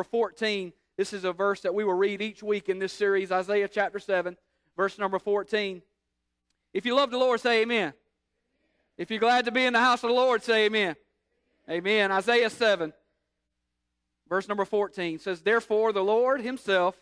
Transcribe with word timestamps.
number 0.00 0.08
14. 0.08 0.72
This 0.96 1.12
is 1.12 1.24
a 1.24 1.32
verse 1.34 1.60
that 1.60 1.74
we 1.74 1.84
will 1.84 1.92
read 1.92 2.22
each 2.22 2.42
week 2.42 2.70
in 2.70 2.78
this 2.78 2.90
series, 2.90 3.30
Isaiah 3.30 3.68
chapter 3.68 3.98
7, 3.98 4.34
verse 4.74 4.98
number 4.98 5.18
14. 5.18 5.82
If 6.72 6.86
you 6.86 6.94
love 6.94 7.10
the 7.10 7.18
Lord, 7.18 7.38
say 7.38 7.60
amen. 7.60 7.92
If 8.96 9.10
you're 9.10 9.20
glad 9.20 9.44
to 9.44 9.50
be 9.50 9.62
in 9.62 9.74
the 9.74 9.80
house 9.80 10.02
of 10.02 10.08
the 10.08 10.16
Lord, 10.16 10.42
say 10.42 10.64
amen. 10.64 10.96
Amen. 11.68 12.10
Isaiah 12.10 12.48
7, 12.48 12.94
verse 14.26 14.48
number 14.48 14.64
14 14.64 15.18
says, 15.18 15.42
Therefore, 15.42 15.92
the 15.92 16.02
Lord 16.02 16.40
himself 16.40 16.96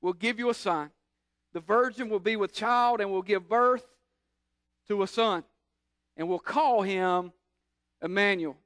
will 0.00 0.12
give 0.12 0.38
you 0.38 0.50
a 0.50 0.54
sign. 0.54 0.90
The 1.52 1.58
virgin 1.58 2.08
will 2.08 2.20
be 2.20 2.36
with 2.36 2.52
child 2.54 3.00
and 3.00 3.10
will 3.10 3.22
give 3.22 3.48
birth 3.48 3.84
to 4.86 5.02
a 5.02 5.08
son, 5.08 5.42
and 6.16 6.28
will 6.28 6.38
call 6.38 6.82
him 6.82 7.32
Emmanuel. 8.00 8.56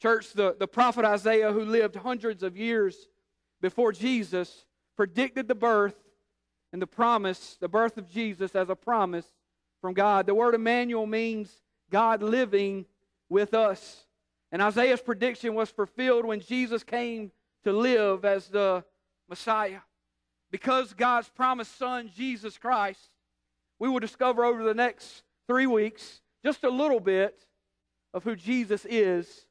Church, 0.00 0.32
the, 0.32 0.54
the 0.58 0.68
prophet 0.68 1.04
Isaiah, 1.04 1.52
who 1.52 1.64
lived 1.64 1.96
hundreds 1.96 2.42
of 2.42 2.56
years 2.56 3.08
before 3.60 3.92
Jesus, 3.92 4.66
predicted 4.96 5.48
the 5.48 5.54
birth 5.54 5.96
and 6.72 6.82
the 6.82 6.86
promise, 6.86 7.56
the 7.60 7.68
birth 7.68 7.96
of 7.96 8.10
Jesus 8.10 8.54
as 8.54 8.68
a 8.68 8.76
promise 8.76 9.26
from 9.80 9.94
God. 9.94 10.26
The 10.26 10.34
word 10.34 10.54
Emmanuel 10.54 11.06
means 11.06 11.62
God 11.90 12.22
living 12.22 12.86
with 13.28 13.54
us. 13.54 14.04
And 14.52 14.62
Isaiah's 14.62 15.00
prediction 15.00 15.54
was 15.54 15.70
fulfilled 15.70 16.24
when 16.24 16.40
Jesus 16.40 16.84
came 16.84 17.32
to 17.64 17.72
live 17.72 18.24
as 18.24 18.48
the 18.48 18.84
Messiah. 19.28 19.80
Because 20.50 20.92
God's 20.92 21.28
promised 21.28 21.76
Son, 21.78 22.10
Jesus 22.14 22.58
Christ, 22.58 23.10
we 23.78 23.88
will 23.88 23.98
discover 23.98 24.44
over 24.44 24.62
the 24.62 24.74
next 24.74 25.22
three 25.46 25.66
weeks 25.66 26.20
just 26.44 26.64
a 26.64 26.70
little 26.70 27.00
bit 27.00 27.46
of 28.14 28.24
who 28.24 28.36
Jesus 28.36 28.86
is 28.88 29.45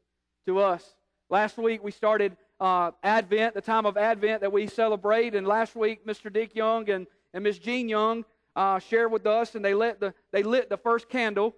to 0.46 0.60
us. 0.60 0.96
Last 1.30 1.58
week 1.58 1.84
we 1.84 1.92
started 1.92 2.38
uh, 2.60 2.92
Advent, 3.04 3.56
the 3.56 3.62
time 3.62 3.86
of 3.86 3.98
Advent 3.98 4.42
that 4.42 4.52
we 4.52 4.68
celebrate, 4.68 5.36
and 5.36 5.46
last 5.48 5.76
week 5.76 6.06
Mr. 6.06 6.32
Dick 6.32 6.56
Young 6.56 6.90
and, 6.90 7.08
and 7.34 7.44
Miss 7.44 7.58
Jean 7.58 7.90
Young 7.90 8.24
uh, 8.56 8.80
shared 8.80 9.12
with 9.12 9.26
us, 9.26 9.56
and 9.56 9.66
they 9.66 9.74
lit 9.74 10.00
the, 10.00 10.14
they 10.32 10.44
lit 10.44 10.70
the 10.70 10.78
first 10.78 11.10
candle, 11.10 11.56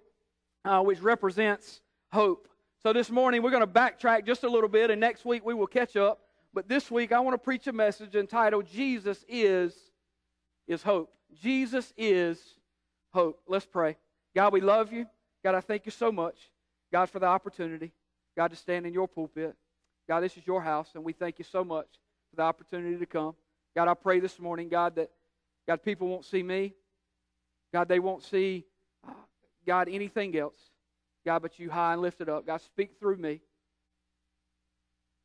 uh, 0.64 0.80
which 0.82 1.00
represents 1.00 1.80
hope. 2.12 2.48
So 2.82 2.92
this 2.92 3.10
morning 3.10 3.42
we're 3.42 3.50
going 3.50 3.66
to 3.66 3.66
backtrack 3.66 4.26
just 4.26 4.42
a 4.42 4.48
little 4.48 4.68
bit, 4.68 4.90
and 4.90 5.00
next 5.00 5.24
week 5.24 5.44
we 5.44 5.54
will 5.54 5.66
catch 5.66 5.96
up. 5.96 6.20
But 6.54 6.68
this 6.68 6.90
week 6.90 7.12
I 7.12 7.20
want 7.20 7.34
to 7.34 7.38
preach 7.38 7.66
a 7.66 7.72
message 7.72 8.16
entitled 8.16 8.66
Jesus 8.66 9.24
is 9.28 9.74
is 10.66 10.82
hope. 10.82 11.12
Jesus 11.40 11.92
is 11.96 12.40
hope. 13.12 13.40
Let's 13.46 13.66
pray. 13.66 13.96
God, 14.34 14.52
we 14.52 14.60
love 14.60 14.92
you. 14.92 15.06
God, 15.42 15.54
I 15.54 15.60
thank 15.60 15.86
you 15.86 15.92
so 15.92 16.12
much. 16.12 16.36
God, 16.92 17.08
for 17.08 17.18
the 17.18 17.26
opportunity. 17.26 17.92
God, 18.38 18.52
to 18.52 18.56
stand 18.56 18.86
in 18.86 18.94
your 18.94 19.08
pulpit. 19.08 19.56
God, 20.06 20.20
this 20.20 20.36
is 20.36 20.46
your 20.46 20.62
house, 20.62 20.90
and 20.94 21.02
we 21.02 21.12
thank 21.12 21.40
you 21.40 21.44
so 21.44 21.64
much 21.64 21.88
for 22.30 22.36
the 22.36 22.42
opportunity 22.42 22.96
to 22.96 23.04
come. 23.04 23.34
God, 23.74 23.88
I 23.88 23.94
pray 23.94 24.20
this 24.20 24.38
morning, 24.38 24.68
God, 24.68 24.94
that 24.94 25.10
God, 25.66 25.82
people 25.82 26.06
won't 26.06 26.24
see 26.24 26.44
me. 26.44 26.72
God, 27.72 27.88
they 27.88 27.98
won't 27.98 28.22
see, 28.22 28.64
uh, 29.04 29.10
God, 29.66 29.88
anything 29.90 30.38
else. 30.38 30.54
God, 31.26 31.42
but 31.42 31.58
you 31.58 31.68
high 31.68 31.94
and 31.94 32.00
lifted 32.00 32.28
up. 32.28 32.46
God, 32.46 32.60
speak 32.60 32.92
through 33.00 33.16
me. 33.16 33.40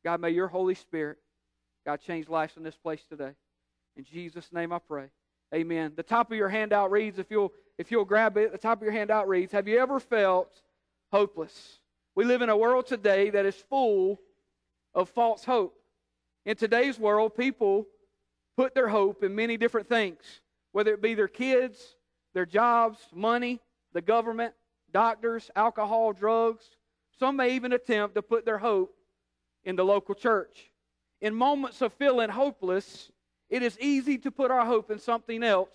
God, 0.02 0.20
may 0.20 0.30
your 0.30 0.48
Holy 0.48 0.74
Spirit, 0.74 1.18
God, 1.86 2.00
change 2.00 2.28
lives 2.28 2.56
in 2.56 2.64
this 2.64 2.74
place 2.74 3.04
today. 3.08 3.30
In 3.96 4.02
Jesus' 4.02 4.52
name 4.52 4.72
I 4.72 4.80
pray. 4.80 5.06
Amen. 5.54 5.92
The 5.94 6.02
top 6.02 6.32
of 6.32 6.36
your 6.36 6.48
handout 6.48 6.90
reads, 6.90 7.20
if 7.20 7.30
you'll 7.30 7.52
if 7.78 7.92
you'll 7.92 8.04
grab 8.04 8.36
it, 8.36 8.50
the 8.50 8.58
top 8.58 8.78
of 8.78 8.82
your 8.82 8.92
handout 8.92 9.28
reads, 9.28 9.52
Have 9.52 9.68
you 9.68 9.78
ever 9.78 10.00
felt 10.00 10.52
hopeless? 11.12 11.78
We 12.14 12.24
live 12.24 12.42
in 12.42 12.48
a 12.48 12.56
world 12.56 12.86
today 12.86 13.30
that 13.30 13.44
is 13.44 13.56
full 13.56 14.20
of 14.94 15.08
false 15.08 15.44
hope. 15.44 15.76
In 16.46 16.56
today's 16.56 16.98
world, 16.98 17.36
people 17.36 17.86
put 18.56 18.74
their 18.74 18.88
hope 18.88 19.24
in 19.24 19.34
many 19.34 19.56
different 19.56 19.88
things, 19.88 20.40
whether 20.72 20.94
it 20.94 21.02
be 21.02 21.14
their 21.14 21.28
kids, 21.28 21.96
their 22.32 22.46
jobs, 22.46 22.98
money, 23.12 23.60
the 23.92 24.00
government, 24.00 24.54
doctors, 24.92 25.50
alcohol, 25.56 26.12
drugs. 26.12 26.64
Some 27.18 27.36
may 27.36 27.54
even 27.54 27.72
attempt 27.72 28.14
to 28.14 28.22
put 28.22 28.44
their 28.44 28.58
hope 28.58 28.94
in 29.64 29.74
the 29.74 29.84
local 29.84 30.14
church. 30.14 30.70
In 31.20 31.34
moments 31.34 31.82
of 31.82 31.92
feeling 31.94 32.30
hopeless, 32.30 33.10
it 33.50 33.62
is 33.62 33.78
easy 33.80 34.18
to 34.18 34.30
put 34.30 34.52
our 34.52 34.64
hope 34.64 34.90
in 34.90 34.98
something 35.00 35.42
else 35.42 35.74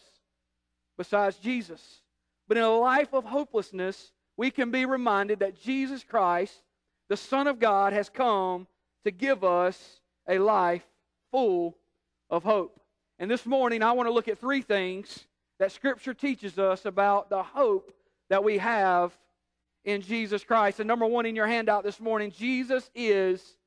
besides 0.98 1.38
Jesus. 1.38 2.02
But 2.48 2.58
in 2.58 2.64
a 2.64 2.70
life 2.70 3.14
of 3.14 3.26
hopelessness, 3.26 4.12
we 4.40 4.52
can 4.52 4.72
be 4.72 4.86
reminded 4.86 5.40
that 5.40 5.62
Jesus 5.62 6.02
Christ, 6.02 6.62
the 7.10 7.18
Son 7.18 7.46
of 7.46 7.60
God, 7.60 7.92
has 7.92 8.08
come 8.08 8.68
to 9.04 9.12
give 9.12 9.44
us 9.44 10.00
a 10.30 10.40
life 10.40 10.86
full 11.30 11.76
of 12.30 12.46
hope. 12.46 12.80
And 13.20 13.30
this 13.30 13.46
morning, 13.46 13.84
I 13.84 13.92
want 13.92 14.08
to 14.08 14.14
look 14.14 14.30
at 14.30 14.40
three 14.40 14.62
things 14.62 15.26
that 15.60 15.74
Scripture 15.74 16.14
teaches 16.14 16.58
us 16.58 16.86
about 16.86 17.30
the 17.30 17.44
hope 17.44 17.92
that 18.30 18.42
we 18.42 18.60
have 18.60 19.12
in 19.84 20.02
Jesus 20.02 20.46
Christ. 20.46 20.80
And 20.80 20.88
number 20.88 21.06
one 21.06 21.26
in 21.26 21.36
your 21.36 21.48
handout 21.48 21.84
this 21.84 22.00
morning, 22.00 22.32
Jesus 22.32 22.90
is 22.96 23.58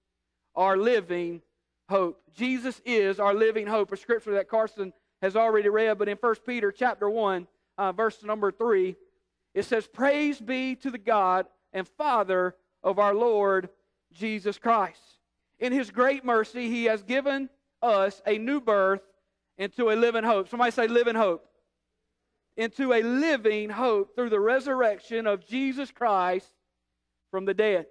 our 0.55 0.79
living 0.79 1.43
hope. 1.91 2.19
Jesus 2.35 2.81
is 2.87 3.21
our 3.21 3.35
living 3.35 3.67
hope. 3.67 3.93
A 3.93 3.97
scripture 3.99 4.33
that 4.33 4.49
Carson 4.49 4.95
has 5.21 5.37
already 5.37 5.69
read, 5.69 5.99
but 5.99 6.09
in 6.09 6.17
1 6.17 6.35
Peter 6.47 6.73
chapter 6.73 7.11
1, 7.11 7.47
uh, 7.77 7.93
verse 7.93 8.25
number 8.25 8.51
3, 8.51 8.97
it 9.55 9.65
says, 9.65 9.87
Praise 9.87 10.41
be 10.41 10.77
to 10.77 10.91
the 10.91 10.99
God 10.99 11.47
and 11.73 11.87
Father 11.87 12.55
of 12.83 12.99
our 12.99 13.15
Lord 13.15 13.69
Jesus 14.13 14.59
Christ. 14.59 15.01
In 15.59 15.73
his 15.73 15.91
great 15.91 16.25
mercy, 16.25 16.69
he 16.69 16.85
has 16.85 17.03
given 17.03 17.49
us 17.81 18.21
a 18.27 18.39
new 18.39 18.61
birth 18.61 19.03
into 19.59 19.91
a 19.91 19.95
living 19.95 20.25
hope. 20.25 20.49
Somebody 20.49 20.71
say, 20.71 20.89
living 20.89 21.15
hope. 21.15 21.47
Into 22.57 22.93
a 22.93 23.03
living 23.03 23.71
hope 23.71 24.15
through 24.15 24.31
the 24.31 24.41
resurrection 24.41 25.27
of 25.27 25.47
Jesus 25.47 25.91
Christ 25.91 26.49
from 27.31 27.45
the 27.45 27.55
dead. 27.55 27.87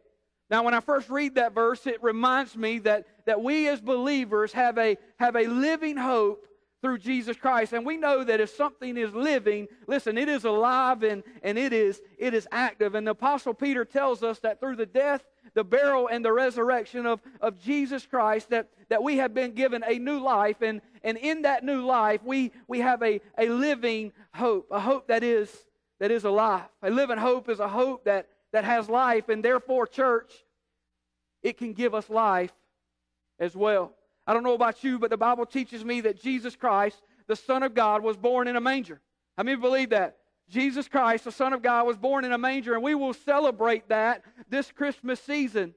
Now, 0.50 0.64
when 0.64 0.74
I 0.74 0.82
first 0.82 1.10
read 1.10 1.36
that 1.36 1.54
verse, 1.54 1.88
it 1.88 2.04
reminds 2.04 2.58
me 2.58 2.80
that, 2.80 3.06
that 3.26 3.42
we 3.42 3.70
as 3.70 3.80
believers 3.80 4.52
have 4.52 4.78
a, 4.78 4.98
have 5.18 5.36
a 5.36 5.48
living 5.48 5.98
hope 5.98 6.46
through 6.82 6.98
Jesus 6.98 7.38
Christ. 7.38 7.74
And 7.74 7.86
we 7.86 7.98
know 7.98 8.24
that 8.24 8.40
if 8.40 8.50
something 8.50 8.98
is 8.98 9.14
living, 9.14 9.68
listen, 9.88 10.18
it 10.18 10.28
is 10.28 10.44
alive 10.44 11.04
and, 11.04 11.24
and 11.44 11.58
it 11.58 11.74
is 11.74 12.02
it 12.18 12.34
is 12.34 12.48
active. 12.52 12.96
And 12.96 13.06
the 13.06 13.12
Apostle 13.12 13.54
Peter 13.54 13.86
tells 13.86 14.24
us 14.24 14.40
that 14.40 14.60
through 14.60 14.78
the 14.78 14.86
death, 14.86 15.24
the 15.54 15.64
burial, 15.64 16.08
and 16.08 16.24
the 16.24 16.34
resurrection 16.34 17.06
of, 17.06 17.20
of 17.40 17.60
Jesus 17.60 18.06
Christ, 18.06 18.50
that, 18.50 18.70
that 18.90 19.04
we 19.04 19.18
have 19.18 19.34
been 19.34 19.52
given 19.52 19.84
a 19.86 20.00
new 20.00 20.20
life. 20.20 20.62
And, 20.62 20.82
and 21.04 21.18
in 21.18 21.44
that 21.44 21.64
new 21.64 21.86
life, 21.86 22.22
we, 22.24 22.52
we 22.68 22.80
have 22.80 23.04
a, 23.04 23.22
a 23.38 23.48
living 23.48 24.12
hope, 24.34 24.68
a 24.72 24.80
hope 24.80 25.08
that 25.08 25.24
is 25.24 25.50
that 26.02 26.10
is 26.10 26.24
alive. 26.24 26.64
A 26.82 26.90
living 26.90 27.20
hope 27.20 27.48
is 27.48 27.60
a 27.60 27.68
hope 27.68 28.06
that, 28.06 28.28
that 28.54 28.64
has 28.64 28.90
life, 28.90 29.30
and 29.30 29.46
therefore, 29.46 29.86
church, 29.86 30.34
it 31.44 31.60
can 31.60 31.74
give 31.74 31.94
us 31.94 32.10
life 32.10 32.52
as 33.40 33.56
well. 33.56 33.94
I 34.32 34.34
don't 34.34 34.44
know 34.44 34.54
about 34.54 34.82
you, 34.82 34.98
but 34.98 35.10
the 35.10 35.18
Bible 35.18 35.46
teaches 35.46 35.84
me 35.84 36.00
that 36.00 36.22
Jesus 36.22 36.56
Christ, 36.56 37.04
the 37.28 37.36
Son 37.36 37.64
of 37.64 37.74
God, 37.74 38.02
was 38.02 38.16
born 38.16 38.48
in 38.48 38.56
a 38.56 38.62
manger. 38.62 39.02
How 39.36 39.44
many 39.44 39.58
believe 39.60 39.90
that? 39.90 40.20
Jesus 40.48 40.88
Christ, 40.88 41.26
the 41.26 41.34
Son 41.34 41.52
of 41.52 41.62
God, 41.62 41.86
was 41.86 41.98
born 41.98 42.24
in 42.24 42.32
a 42.32 42.38
manger, 42.38 42.74
and 42.74 42.82
we 42.82 42.96
will 42.96 43.14
celebrate 43.14 43.90
that 43.90 44.24
this 44.48 44.72
Christmas 44.72 45.20
season. 45.20 45.74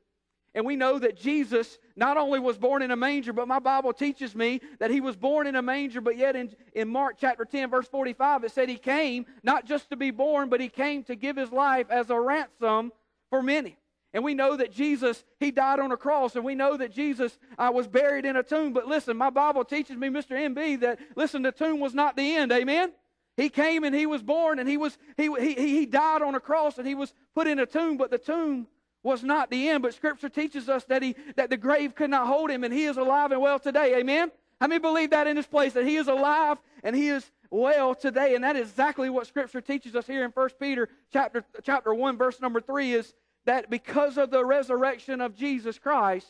And 0.55 0.65
we 0.65 0.77
know 0.77 1.01
that 1.01 1.17
Jesus 1.17 1.81
not 1.97 2.17
only 2.17 2.39
was 2.39 2.57
born 2.57 2.83
in 2.83 2.93
a 2.93 2.97
manger, 2.97 3.33
but 3.33 3.49
my 3.49 3.59
Bible 3.59 3.93
teaches 3.93 4.37
me 4.37 4.61
that 4.79 4.93
he 4.93 5.01
was 5.01 5.17
born 5.17 5.49
in 5.49 5.57
a 5.57 5.63
manger, 5.63 6.01
but 6.01 6.17
yet 6.17 6.37
in, 6.37 6.55
in 6.75 6.87
Mark 6.87 7.17
chapter 7.19 7.45
10, 7.45 7.71
verse 7.71 7.89
45, 7.89 8.45
it 8.45 8.53
said 8.53 8.69
he 8.69 8.77
came 8.77 9.27
not 9.43 9.67
just 9.67 9.91
to 9.91 9.97
be 9.97 10.13
born, 10.13 10.49
but 10.49 10.61
he 10.61 10.69
came 10.69 11.03
to 11.05 11.17
give 11.17 11.35
his 11.37 11.51
life 11.51 11.91
as 11.91 12.09
a 12.09 12.21
ransom 12.21 12.93
for 13.31 13.43
many. 13.43 13.77
And 14.15 14.23
we 14.23 14.33
know 14.33 14.57
that 14.57 14.73
Jesus, 14.73 15.25
He 15.41 15.51
died 15.51 15.81
on 15.81 15.91
a 15.91 15.97
cross, 15.97 16.37
and 16.37 16.45
we 16.45 16.55
know 16.55 16.77
that 16.77 16.93
Jesus 16.93 17.37
uh, 17.59 17.71
was 17.75 17.89
buried 17.89 18.25
in 18.25 18.37
a 18.37 18.45
tomb. 18.45 18.73
But 18.73 18.87
listen, 18.87 19.17
my 19.17 19.29
Bible 19.29 19.65
teaches 19.65 19.97
me, 19.97 20.09
Mr. 20.09 20.31
MB, 20.31 20.81
that 20.81 21.01
listen, 21.17 21.43
the 21.43 21.51
tomb 21.51 21.81
was 21.81 21.95
not 21.95 22.17
the 22.17 22.37
end. 22.37 22.53
Amen? 22.53 22.93
He 23.37 23.49
came 23.49 23.83
and 23.83 23.93
He 23.93 24.07
was 24.07 24.23
born, 24.23 24.61
and 24.61 24.69
He 24.69 24.77
was 24.77 24.97
He 25.17 25.29
He 25.39 25.55
He 25.55 25.85
died 25.87 26.23
on 26.23 26.37
a 26.37 26.41
cross, 26.41 26.79
and 26.79 26.87
He 26.87 26.95
was 26.95 27.13
put 27.35 27.49
in 27.49 27.59
a 27.59 27.67
tomb. 27.67 27.97
But 27.97 28.13
the 28.13 28.19
tomb 28.19 28.69
was 29.03 29.25
not 29.25 29.51
the 29.51 29.69
end. 29.69 29.83
But 29.83 29.95
Scripture 29.95 30.29
teaches 30.29 30.69
us 30.69 30.85
that 30.85 31.03
He 31.03 31.17
that 31.35 31.51
the 31.51 31.57
grave 31.57 31.97
could 31.97 32.11
not 32.11 32.29
hold 32.29 32.51
Him, 32.51 32.63
and 32.63 32.73
He 32.73 32.85
is 32.85 32.97
alive 32.97 33.33
and 33.33 33.41
well 33.41 33.59
today. 33.59 33.99
Amen? 33.99 34.31
How 34.61 34.69
many 34.69 34.79
believe 34.79 35.11
that 35.11 35.27
in 35.27 35.35
this 35.35 35.49
place 35.49 35.73
that 35.73 35.85
He 35.85 35.97
is 35.97 36.07
alive 36.07 36.59
and 36.85 36.95
He 36.95 37.09
is 37.09 37.29
well 37.51 37.97
today? 37.97 38.37
And 38.37 38.45
that 38.45 38.55
is 38.55 38.71
exactly 38.71 39.11
what 39.11 39.27
Scripture 39.27 39.61
teaches 39.61 39.97
us 39.97 40.07
here 40.07 40.25
in 40.25 40.31
1 40.31 40.49
Peter 40.61 40.89
chapter 41.13 41.45
chapter 41.65 41.93
one, 41.93 42.17
verse 42.17 42.41
number 42.41 42.61
three 42.61 42.95
is 42.95 43.13
that 43.47 43.71
because 43.71 44.17
of 44.17 44.31
the 44.31 44.45
resurrection 44.45 45.21
of 45.21 45.37
Jesus 45.37 45.79
Christ, 45.79 46.27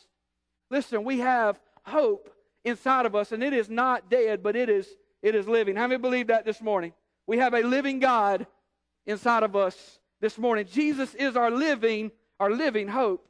listen, 0.71 1.05
we 1.05 1.21
have 1.21 1.61
hope 1.85 2.31
inside 2.65 3.07
of 3.07 3.15
us, 3.15 3.33
and 3.33 3.43
it 3.43 3.53
is 3.53 3.69
not 3.69 4.11
dead, 4.11 4.43
but 4.43 4.57
it 4.57 4.69
is 4.69 4.89
it 5.23 5.35
is 5.35 5.49
living. 5.49 5.75
How 5.75 5.87
many 5.87 5.99
believe 5.99 6.27
that 6.27 6.45
this 6.45 6.61
morning? 6.61 6.93
We 7.27 7.39
have 7.39 7.55
a 7.55 7.61
living 7.61 7.99
God 7.99 8.47
inside 9.07 9.43
of 9.43 9.57
us 9.57 9.99
this 10.21 10.37
morning. 10.37 10.67
Jesus 10.71 11.15
is 11.15 11.35
our 11.35 11.51
living, 11.51 12.11
our 12.39 12.51
living 12.51 12.89
hope. 12.89 13.27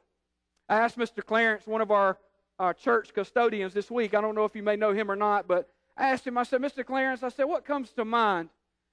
I 0.67 0.81
asked 0.81 0.97
Mr. 0.97 1.25
Clarence, 1.25 1.65
one 1.65 1.81
of 1.81 1.91
our 1.91 2.17
our 2.59 2.73
church 2.73 3.13
custodians 3.13 3.73
this 3.73 3.91
week. 3.91 4.13
I 4.13 4.21
don't 4.21 4.35
know 4.35 4.45
if 4.45 4.55
you 4.55 4.63
may 4.63 4.75
know 4.75 4.93
him 4.93 5.11
or 5.11 5.15
not, 5.15 5.47
but 5.47 5.69
I 5.97 6.09
asked 6.09 6.25
him, 6.25 6.37
I 6.37 6.43
said, 6.43 6.61
Mr. 6.61 6.85
Clarence, 6.85 7.23
I 7.23 7.29
said, 7.29 7.45
what 7.45 7.65
comes 7.65 7.91
to 7.91 8.05
mind 8.05 8.49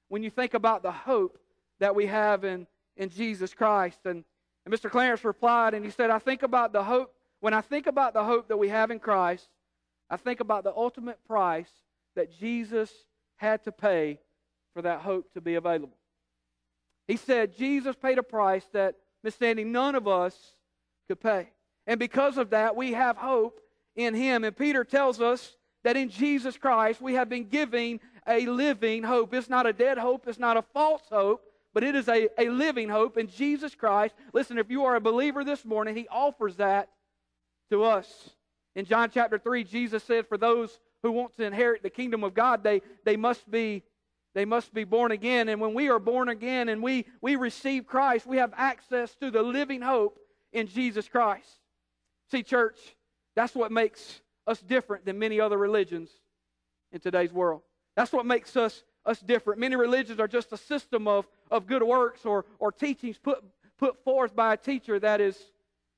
when 0.08 0.22
you 0.22 0.30
think 0.30 0.54
about 0.54 0.82
the 0.82 0.92
hope 0.92 1.38
that 1.80 1.94
we 1.94 2.06
have 2.06 2.44
in, 2.44 2.66
in 2.96 3.08
Jesus 3.08 3.54
Christ? 3.54 4.00
And, 4.04 4.24
and 4.64 4.74
Mr. 4.74 4.90
Clarence 4.90 5.24
replied, 5.24 5.74
and 5.74 5.84
he 5.84 5.90
said, 5.90 6.10
I 6.10 6.18
think 6.18 6.42
about 6.42 6.72
the 6.72 6.84
hope, 6.84 7.12
when 7.40 7.54
I 7.54 7.60
think 7.60 7.86
about 7.86 8.14
the 8.14 8.24
hope 8.24 8.48
that 8.48 8.56
we 8.56 8.68
have 8.68 8.90
in 8.90 8.98
Christ, 8.98 9.48
I 10.08 10.16
think 10.16 10.40
about 10.40 10.64
the 10.64 10.72
ultimate 10.74 11.18
price 11.26 11.70
that 12.14 12.30
Jesus 12.38 12.90
had 13.36 13.64
to 13.64 13.72
pay 13.72 14.20
for 14.74 14.82
that 14.82 15.00
hope 15.00 15.32
to 15.34 15.40
be 15.40 15.54
available. 15.54 15.96
He 17.08 17.16
said, 17.16 17.56
Jesus 17.56 17.96
paid 17.96 18.18
a 18.18 18.22
price 18.22 18.64
that, 18.72 18.94
Miss 19.24 19.34
Sandy, 19.34 19.64
none 19.64 19.94
of 19.94 20.06
us 20.06 20.36
could 21.08 21.20
pay. 21.20 21.50
And 21.86 21.98
because 21.98 22.38
of 22.38 22.50
that, 22.50 22.76
we 22.76 22.92
have 22.92 23.16
hope 23.16 23.60
in 23.96 24.14
Him. 24.14 24.44
And 24.44 24.56
Peter 24.56 24.84
tells 24.84 25.20
us 25.20 25.56
that 25.82 25.96
in 25.96 26.08
Jesus 26.08 26.56
Christ 26.56 27.00
we 27.00 27.14
have 27.14 27.28
been 27.28 27.48
giving 27.48 28.00
a 28.26 28.46
living 28.46 29.02
hope. 29.02 29.34
It's 29.34 29.48
not 29.48 29.66
a 29.66 29.72
dead 29.72 29.98
hope, 29.98 30.28
it's 30.28 30.38
not 30.38 30.56
a 30.56 30.62
false 30.62 31.02
hope, 31.10 31.44
but 31.74 31.84
it 31.84 31.94
is 31.94 32.08
a, 32.08 32.28
a 32.38 32.48
living 32.48 32.88
hope 32.88 33.16
in 33.16 33.28
Jesus 33.28 33.74
Christ. 33.74 34.14
Listen, 34.32 34.58
if 34.58 34.70
you 34.70 34.84
are 34.84 34.96
a 34.96 35.00
believer 35.00 35.44
this 35.44 35.64
morning, 35.64 35.96
He 35.96 36.08
offers 36.08 36.56
that 36.56 36.90
to 37.70 37.84
us. 37.84 38.30
In 38.74 38.84
John 38.84 39.10
chapter 39.12 39.38
3, 39.38 39.64
Jesus 39.64 40.02
said, 40.02 40.26
For 40.26 40.38
those 40.38 40.78
who 41.02 41.12
want 41.12 41.36
to 41.36 41.44
inherit 41.44 41.82
the 41.82 41.90
kingdom 41.90 42.24
of 42.24 42.34
God, 42.34 42.62
they, 42.62 42.82
they 43.04 43.16
must 43.16 43.50
be 43.50 43.82
they 44.34 44.44
must 44.44 44.72
be 44.72 44.84
born 44.84 45.12
again. 45.12 45.48
And 45.48 45.60
when 45.60 45.74
we 45.74 45.90
are 45.90 45.98
born 45.98 46.28
again 46.28 46.70
and 46.70 46.82
we, 46.82 47.06
we 47.20 47.36
receive 47.36 47.86
Christ, 47.86 48.26
we 48.26 48.38
have 48.38 48.54
access 48.56 49.14
to 49.16 49.30
the 49.30 49.42
living 49.42 49.82
hope 49.82 50.18
in 50.52 50.68
Jesus 50.68 51.08
Christ. 51.08 51.58
See, 52.30 52.42
church, 52.42 52.78
that's 53.36 53.54
what 53.54 53.70
makes 53.70 54.22
us 54.46 54.60
different 54.60 55.04
than 55.04 55.18
many 55.18 55.38
other 55.40 55.58
religions 55.58 56.10
in 56.92 57.00
today's 57.00 57.32
world. 57.32 57.60
That's 57.94 58.12
what 58.12 58.24
makes 58.24 58.56
us 58.56 58.82
us 59.04 59.20
different. 59.20 59.60
Many 59.60 59.76
religions 59.76 60.20
are 60.20 60.28
just 60.28 60.52
a 60.52 60.56
system 60.56 61.08
of, 61.08 61.26
of 61.50 61.66
good 61.66 61.82
works 61.82 62.24
or, 62.24 62.44
or 62.58 62.72
teachings 62.72 63.18
put, 63.18 63.42
put 63.78 64.02
forth 64.04 64.34
by 64.34 64.54
a 64.54 64.56
teacher 64.56 64.98
that 65.00 65.20
is, 65.20 65.36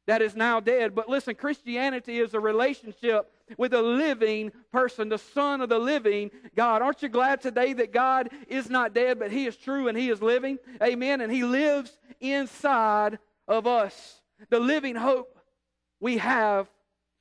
that 0.07 0.23
is 0.23 0.35
now 0.35 0.61
dead. 0.61 0.95
But 0.95 1.09
listen, 1.09 1.35
Christianity 1.35 2.19
is 2.19 2.35
a 2.35 2.41
relationship 2.41 3.31
with 3.59 3.75
a 3.75 3.83
living 3.83 4.53
person, 4.73 5.09
the 5.09 5.19
Son 5.19 5.61
of 5.61 5.69
the 5.69 5.79
living 5.79 6.31
God. 6.55 6.83
Aren't 6.83 7.03
you 7.03 7.09
glad 7.09 7.41
today 7.41 7.73
that 7.75 7.93
God 7.93 8.31
is 8.49 8.71
not 8.71 8.95
dead, 8.95 9.19
but 9.19 9.31
He 9.31 9.47
is 9.47 9.57
true 9.57 9.89
and 9.89 9.99
He 9.99 10.11
is 10.11 10.23
living? 10.23 10.59
Amen. 10.83 11.21
And 11.21 11.31
He 11.31 11.45
lives 11.45 11.97
inside 12.21 13.19
of 13.47 13.67
us. 13.67 14.21
The 14.51 14.61
living 14.61 14.97
hope 14.97 15.39
we 16.01 16.19
have 16.19 16.69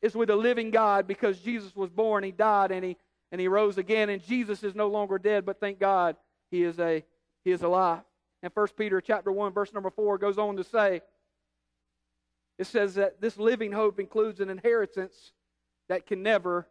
is 0.02 0.16
with 0.16 0.30
a 0.30 0.36
living 0.36 0.72
God 0.72 1.08
because 1.08 1.40
Jesus 1.40 1.76
was 1.76 1.90
born, 1.90 2.24
He 2.24 2.32
died, 2.32 2.72
and 2.72 2.84
He 2.84 2.98
and 3.34 3.42
He 3.42 3.48
rose 3.50 3.80
again. 3.80 4.10
And 4.10 4.24
Jesus 4.24 4.64
is 4.64 4.76
no 4.76 4.88
longer 4.88 5.18
dead, 5.18 5.44
but 5.46 5.60
thank 5.60 5.80
God 5.80 6.16
He 6.52 6.64
is 6.64 6.80
a 6.80 7.04
He 7.44 7.52
is 7.52 7.64
alive. 7.64 8.04
And 8.44 8.52
1 8.54 8.68
Peter 8.78 9.02
chapter 9.02 9.32
1, 9.32 9.52
verse 9.52 9.74
number 9.74 9.90
4 9.90 10.20
goes 10.20 10.38
on 10.38 10.56
to 10.58 10.64
say, 10.64 11.02
it 12.60 12.68
says 12.68 12.94
that 12.96 13.20
this 13.20 13.38
living 13.38 13.72
hope 13.72 14.00
includes 14.00 14.40
an 14.40 14.52
inheritance 14.52 15.32
that 15.90 16.06
can 16.06 16.22
never, 16.22 16.68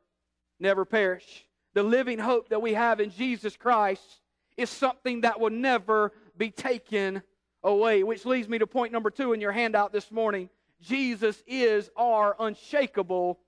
never 0.61 0.85
perish. 0.85 1.44
The 1.75 1.82
living 1.82 2.20
hope 2.20 2.50
that 2.50 2.62
we 2.62 2.75
have 2.75 3.00
in 3.00 3.11
Jesus 3.11 3.56
Christ 3.56 4.20
is 4.56 4.70
something 4.70 5.23
that 5.23 5.41
will 5.41 5.50
never 5.50 6.12
be 6.37 6.50
taken 6.50 7.23
away. 7.64 8.05
Which 8.05 8.25
leads 8.25 8.49
me 8.49 8.59
to 8.59 8.67
point 8.69 8.93
number 8.93 9.11
two 9.11 9.32
in 9.32 9.41
your 9.41 9.50
handout 9.50 9.93
this 9.93 10.12
morning. 10.12 10.49
Jesus 10.81 11.43
is 11.47 11.91
our 11.97 12.37
unshakable 12.38 13.41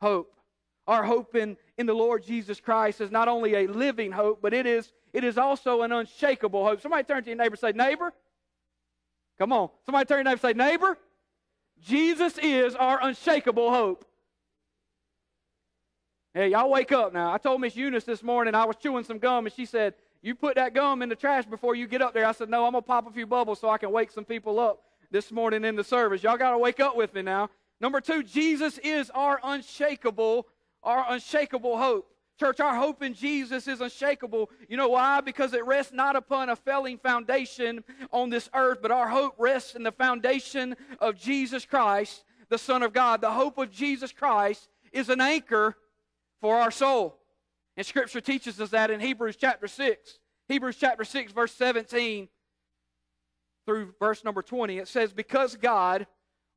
hope. 0.00 0.34
Our 0.88 1.04
hope 1.04 1.36
in, 1.36 1.56
in 1.76 1.86
the 1.86 1.94
Lord 1.94 2.24
Jesus 2.24 2.58
Christ 2.60 3.00
is 3.00 3.10
not 3.10 3.28
only 3.28 3.54
a 3.54 3.66
living 3.68 4.10
hope, 4.10 4.40
but 4.40 4.54
it 4.54 4.66
is, 4.66 4.90
it 5.12 5.22
is 5.22 5.38
also 5.38 5.82
an 5.82 5.92
unshakable 5.92 6.64
hope. 6.64 6.80
Somebody 6.80 7.04
turn 7.04 7.22
to 7.22 7.28
your 7.28 7.36
neighbor 7.36 7.54
and 7.54 7.60
say, 7.60 7.72
Neighbor. 7.72 8.12
Come 9.38 9.52
on. 9.52 9.68
Somebody 9.84 10.06
turn 10.06 10.24
to 10.24 10.30
your 10.30 10.36
neighbor 10.36 10.48
and 10.48 10.58
say, 10.58 10.64
Neighbor. 10.70 10.98
Jesus 11.80 12.38
is 12.38 12.74
our 12.74 12.98
unshakable 13.02 13.70
hope. 13.70 14.04
Hey, 16.34 16.48
y'all 16.48 16.70
wake 16.70 16.90
up 16.90 17.12
now. 17.12 17.32
I 17.32 17.38
told 17.38 17.60
Miss 17.60 17.76
Eunice 17.76 18.04
this 18.04 18.22
morning 18.22 18.54
I 18.54 18.64
was 18.64 18.76
chewing 18.76 19.04
some 19.04 19.18
gum, 19.18 19.46
and 19.46 19.54
she 19.54 19.66
said, 19.66 19.94
You 20.22 20.34
put 20.34 20.54
that 20.54 20.74
gum 20.74 21.02
in 21.02 21.10
the 21.10 21.16
trash 21.16 21.44
before 21.44 21.74
you 21.74 21.86
get 21.86 22.00
up 22.00 22.14
there. 22.14 22.24
I 22.24 22.32
said, 22.32 22.48
No, 22.48 22.64
I'm 22.64 22.72
going 22.72 22.82
to 22.82 22.86
pop 22.86 23.06
a 23.06 23.10
few 23.10 23.26
bubbles 23.26 23.60
so 23.60 23.68
I 23.68 23.76
can 23.76 23.92
wake 23.92 24.10
some 24.10 24.24
people 24.24 24.58
up 24.58 24.82
this 25.10 25.30
morning 25.30 25.64
in 25.64 25.76
the 25.76 25.84
service. 25.84 26.22
Y'all 26.22 26.38
got 26.38 26.52
to 26.52 26.58
wake 26.58 26.80
up 26.80 26.96
with 26.96 27.12
me 27.12 27.20
now. 27.20 27.50
Number 27.80 28.00
two, 28.00 28.22
Jesus 28.22 28.78
is 28.78 29.10
our 29.10 29.38
unshakable, 29.44 30.46
our 30.82 31.04
unshakable 31.08 31.76
hope. 31.76 32.10
Church, 32.38 32.60
our 32.60 32.76
hope 32.76 33.02
in 33.02 33.14
Jesus 33.14 33.66
is 33.66 33.80
unshakable. 33.80 34.48
You 34.68 34.76
know 34.76 34.88
why? 34.88 35.20
Because 35.20 35.54
it 35.54 35.66
rests 35.66 35.92
not 35.92 36.14
upon 36.14 36.48
a 36.48 36.56
failing 36.56 36.98
foundation 36.98 37.82
on 38.12 38.30
this 38.30 38.48
earth, 38.54 38.78
but 38.80 38.92
our 38.92 39.08
hope 39.08 39.34
rests 39.38 39.74
in 39.74 39.82
the 39.82 39.90
foundation 39.90 40.76
of 41.00 41.16
Jesus 41.16 41.66
Christ, 41.66 42.24
the 42.48 42.58
Son 42.58 42.84
of 42.84 42.92
God. 42.92 43.20
The 43.20 43.32
hope 43.32 43.58
of 43.58 43.72
Jesus 43.72 44.12
Christ 44.12 44.68
is 44.92 45.08
an 45.08 45.20
anchor 45.20 45.76
for 46.40 46.56
our 46.56 46.70
soul. 46.70 47.18
And 47.76 47.84
Scripture 47.84 48.20
teaches 48.20 48.60
us 48.60 48.70
that 48.70 48.90
in 48.90 49.00
Hebrews 49.00 49.36
chapter 49.36 49.66
6. 49.66 50.18
Hebrews 50.48 50.76
chapter 50.76 51.04
6, 51.04 51.32
verse 51.32 51.52
17 51.54 52.28
through 53.66 53.92
verse 53.98 54.24
number 54.24 54.42
20. 54.42 54.78
It 54.78 54.88
says, 54.88 55.12
Because 55.12 55.56
God 55.56 56.06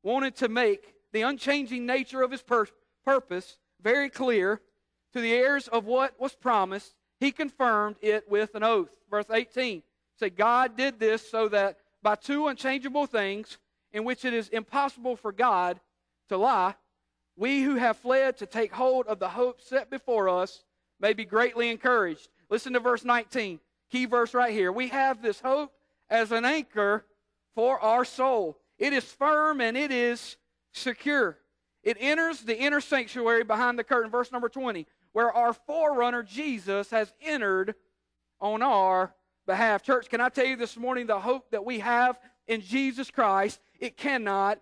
wanted 0.02 0.36
to 0.36 0.48
make 0.48 0.94
the 1.12 1.22
unchanging 1.22 1.84
nature 1.84 2.22
of 2.22 2.30
his 2.30 2.42
pur- 2.42 2.68
purpose 3.04 3.58
very 3.82 4.08
clear 4.08 4.60
to 5.12 5.20
the 5.20 5.32
heirs 5.32 5.68
of 5.68 5.84
what 5.84 6.18
was 6.20 6.34
promised, 6.34 6.94
he 7.20 7.32
confirmed 7.32 7.96
it 8.00 8.28
with 8.30 8.54
an 8.54 8.62
oath. 8.62 8.90
Verse 9.10 9.26
18. 9.30 9.82
Say, 10.18 10.30
God 10.30 10.76
did 10.76 10.98
this 10.98 11.28
so 11.28 11.48
that 11.48 11.78
by 12.02 12.14
two 12.14 12.48
unchangeable 12.48 13.06
things, 13.06 13.58
in 13.92 14.04
which 14.04 14.24
it 14.24 14.34
is 14.34 14.48
impossible 14.48 15.16
for 15.16 15.32
God 15.32 15.80
to 16.28 16.36
lie, 16.36 16.74
we 17.36 17.62
who 17.62 17.76
have 17.76 17.96
fled 17.96 18.38
to 18.38 18.46
take 18.46 18.72
hold 18.72 19.06
of 19.06 19.18
the 19.18 19.28
hope 19.28 19.60
set 19.60 19.90
before 19.90 20.28
us 20.28 20.64
may 21.00 21.12
be 21.12 21.24
greatly 21.24 21.70
encouraged. 21.70 22.28
Listen 22.50 22.72
to 22.72 22.80
verse 22.80 23.04
19, 23.04 23.60
key 23.90 24.06
verse 24.06 24.34
right 24.34 24.52
here. 24.52 24.70
We 24.72 24.88
have 24.88 25.22
this 25.22 25.40
hope 25.40 25.72
as 26.10 26.32
an 26.32 26.44
anchor 26.44 27.04
for 27.54 27.80
our 27.80 28.04
soul. 28.04 28.58
It 28.78 28.92
is 28.92 29.04
firm 29.04 29.60
and 29.60 29.76
it 29.76 29.90
is 29.90 30.36
secure. 30.72 31.38
It 31.82 31.96
enters 32.00 32.40
the 32.40 32.58
inner 32.58 32.80
sanctuary 32.80 33.44
behind 33.44 33.78
the 33.78 33.84
curtain, 33.84 34.10
verse 34.10 34.30
number 34.30 34.48
20, 34.48 34.86
where 35.12 35.32
our 35.32 35.52
forerunner 35.52 36.22
Jesus 36.22 36.90
has 36.90 37.12
entered 37.20 37.74
on 38.40 38.62
our 38.62 39.14
behalf. 39.46 39.82
Church, 39.82 40.08
can 40.08 40.20
I 40.20 40.28
tell 40.28 40.46
you 40.46 40.56
this 40.56 40.76
morning 40.76 41.06
the 41.06 41.20
hope 41.20 41.50
that 41.50 41.64
we 41.64 41.80
have 41.80 42.18
in 42.46 42.60
Jesus 42.60 43.10
Christ, 43.10 43.60
it 43.78 43.96
cannot 43.96 44.60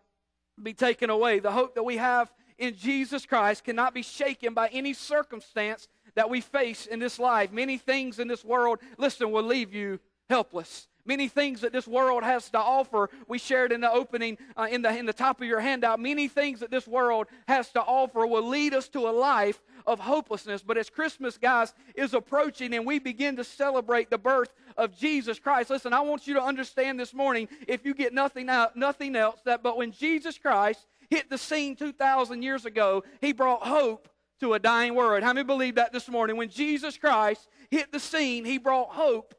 be 0.62 0.74
taken 0.74 1.10
away. 1.10 1.40
The 1.40 1.52
hope 1.52 1.74
that 1.74 1.82
we 1.82 1.96
have 1.96 2.32
in 2.58 2.76
Jesus 2.76 3.24
Christ 3.24 3.64
cannot 3.64 3.94
be 3.94 4.02
shaken 4.02 4.52
by 4.54 4.68
any 4.68 4.92
circumstance 4.92 5.88
that 6.14 6.28
we 6.28 6.40
face 6.40 6.86
in 6.86 6.98
this 6.98 7.18
life. 7.18 7.52
Many 7.52 7.78
things 7.78 8.18
in 8.18 8.28
this 8.28 8.44
world, 8.44 8.80
listen, 8.98 9.30
will 9.30 9.42
leave 9.42 9.72
you 9.72 9.98
helpless. 10.28 10.88
Many 11.04 11.28
things 11.28 11.60
that 11.62 11.72
this 11.72 11.86
world 11.86 12.22
has 12.22 12.50
to 12.50 12.58
offer, 12.58 13.10
we 13.28 13.38
shared 13.38 13.72
in 13.72 13.80
the 13.80 13.90
opening, 13.90 14.38
uh, 14.56 14.68
in, 14.70 14.82
the, 14.82 14.96
in 14.96 15.06
the 15.06 15.12
top 15.12 15.40
of 15.40 15.46
your 15.46 15.60
handout. 15.60 16.00
Many 16.00 16.28
things 16.28 16.60
that 16.60 16.70
this 16.70 16.86
world 16.86 17.26
has 17.48 17.70
to 17.70 17.80
offer 17.80 18.26
will 18.26 18.46
lead 18.46 18.74
us 18.74 18.88
to 18.88 19.08
a 19.08 19.10
life 19.10 19.60
of 19.86 20.00
hopelessness. 20.00 20.62
But 20.62 20.78
as 20.78 20.90
Christmas, 20.90 21.38
guys, 21.38 21.74
is 21.94 22.14
approaching 22.14 22.74
and 22.74 22.86
we 22.86 22.98
begin 22.98 23.36
to 23.36 23.44
celebrate 23.44 24.10
the 24.10 24.18
birth 24.18 24.52
of 24.76 24.96
Jesus 24.96 25.38
Christ, 25.38 25.70
listen, 25.70 25.92
I 25.92 26.00
want 26.00 26.26
you 26.26 26.34
to 26.34 26.42
understand 26.42 26.98
this 26.98 27.14
morning, 27.14 27.48
if 27.66 27.84
you 27.84 27.94
get 27.94 28.14
nothing 28.14 28.48
out, 28.48 28.76
nothing 28.76 29.16
else, 29.16 29.40
that 29.44 29.62
but 29.62 29.76
when 29.76 29.92
Jesus 29.92 30.38
Christ 30.38 30.86
hit 31.08 31.28
the 31.28 31.38
scene 31.38 31.76
2,000 31.76 32.42
years 32.42 32.64
ago, 32.64 33.02
he 33.20 33.32
brought 33.32 33.66
hope 33.66 34.08
to 34.40 34.54
a 34.54 34.58
dying 34.58 34.94
world. 34.94 35.22
How 35.22 35.32
many 35.32 35.44
believe 35.44 35.74
that 35.74 35.92
this 35.92 36.08
morning? 36.08 36.36
When 36.36 36.48
Jesus 36.48 36.96
Christ 36.96 37.48
hit 37.70 37.92
the 37.92 38.00
scene, 38.00 38.44
he 38.44 38.58
brought 38.58 38.90
hope 38.90 39.34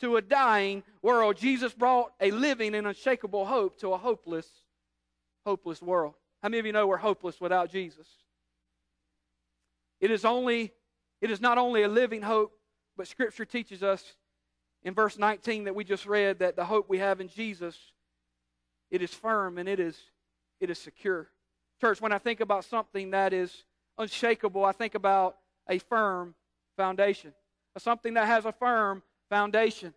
to 0.00 0.16
a 0.16 0.22
dying 0.22 0.82
world. 1.02 1.36
Jesus 1.36 1.72
brought 1.72 2.12
a 2.20 2.30
living 2.30 2.74
and 2.74 2.86
unshakable 2.86 3.46
hope 3.46 3.78
to 3.80 3.92
a 3.92 3.98
hopeless, 3.98 4.46
hopeless 5.44 5.80
world. 5.80 6.14
How 6.42 6.48
many 6.48 6.58
of 6.60 6.66
you 6.66 6.72
know 6.72 6.86
we're 6.86 6.96
hopeless 6.96 7.40
without 7.40 7.70
Jesus? 7.70 8.06
It 10.00 10.10
is 10.10 10.24
only, 10.24 10.72
it 11.20 11.30
is 11.30 11.40
not 11.40 11.58
only 11.58 11.82
a 11.82 11.88
living 11.88 12.22
hope, 12.22 12.52
but 12.96 13.08
Scripture 13.08 13.44
teaches 13.44 13.82
us 13.82 14.04
in 14.82 14.94
verse 14.94 15.18
19 15.18 15.64
that 15.64 15.74
we 15.74 15.84
just 15.84 16.06
read 16.06 16.38
that 16.40 16.56
the 16.56 16.64
hope 16.64 16.88
we 16.88 16.98
have 16.98 17.20
in 17.20 17.28
Jesus, 17.28 17.76
it 18.90 19.02
is 19.02 19.12
firm 19.12 19.58
and 19.58 19.68
it 19.68 19.80
is 19.80 19.98
it 20.60 20.70
is 20.70 20.78
secure. 20.78 21.28
Church, 21.80 22.00
when 22.00 22.12
I 22.12 22.18
think 22.18 22.40
about 22.40 22.64
something 22.64 23.10
that 23.10 23.32
is 23.32 23.64
unshakable, 23.98 24.64
I 24.64 24.72
think 24.72 24.94
about 24.94 25.36
a 25.68 25.78
firm 25.78 26.34
foundation, 26.76 27.32
something 27.78 28.14
that 28.14 28.26
has 28.26 28.44
a 28.46 28.52
firm 28.52 29.02
foundation. 29.28 29.94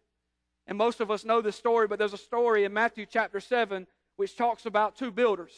And 0.68 0.78
most 0.78 1.00
of 1.00 1.10
us 1.10 1.26
know 1.26 1.42
this 1.42 1.56
story, 1.56 1.88
but 1.88 1.98
there's 1.98 2.14
a 2.14 2.18
story 2.18 2.64
in 2.64 2.74
Matthew 2.74 3.06
chapter 3.10 3.40
7 3.40 3.88
which 4.18 4.36
talks 4.36 4.66
about 4.66 4.96
two 4.98 5.12
builders. 5.12 5.54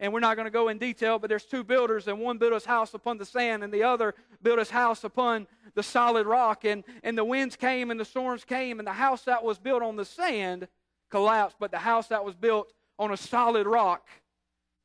and 0.00 0.12
we're 0.12 0.20
not 0.20 0.36
going 0.36 0.46
to 0.46 0.50
go 0.50 0.68
in 0.68 0.78
detail, 0.78 1.18
but 1.18 1.28
there's 1.28 1.44
two 1.44 1.64
builders, 1.64 2.06
and 2.06 2.20
one 2.20 2.38
built 2.38 2.52
his 2.52 2.64
house 2.64 2.94
upon 2.94 3.18
the 3.18 3.24
sand, 3.24 3.64
and 3.64 3.72
the 3.72 3.82
other 3.82 4.14
built 4.42 4.60
his 4.60 4.70
house 4.70 5.02
upon 5.02 5.46
the 5.74 5.82
solid 5.82 6.24
rock. 6.24 6.64
And, 6.64 6.84
and 7.02 7.18
the 7.18 7.24
winds 7.24 7.56
came, 7.56 7.90
and 7.90 7.98
the 7.98 8.04
storms 8.04 8.44
came, 8.44 8.78
and 8.78 8.86
the 8.86 8.92
house 8.92 9.24
that 9.24 9.42
was 9.42 9.58
built 9.58 9.82
on 9.82 9.96
the 9.96 10.04
sand 10.04 10.68
collapsed, 11.10 11.56
but 11.58 11.72
the 11.72 11.78
house 11.78 12.06
that 12.08 12.24
was 12.24 12.36
built 12.36 12.72
on 12.98 13.10
a 13.10 13.16
solid 13.16 13.66
rock 13.66 14.08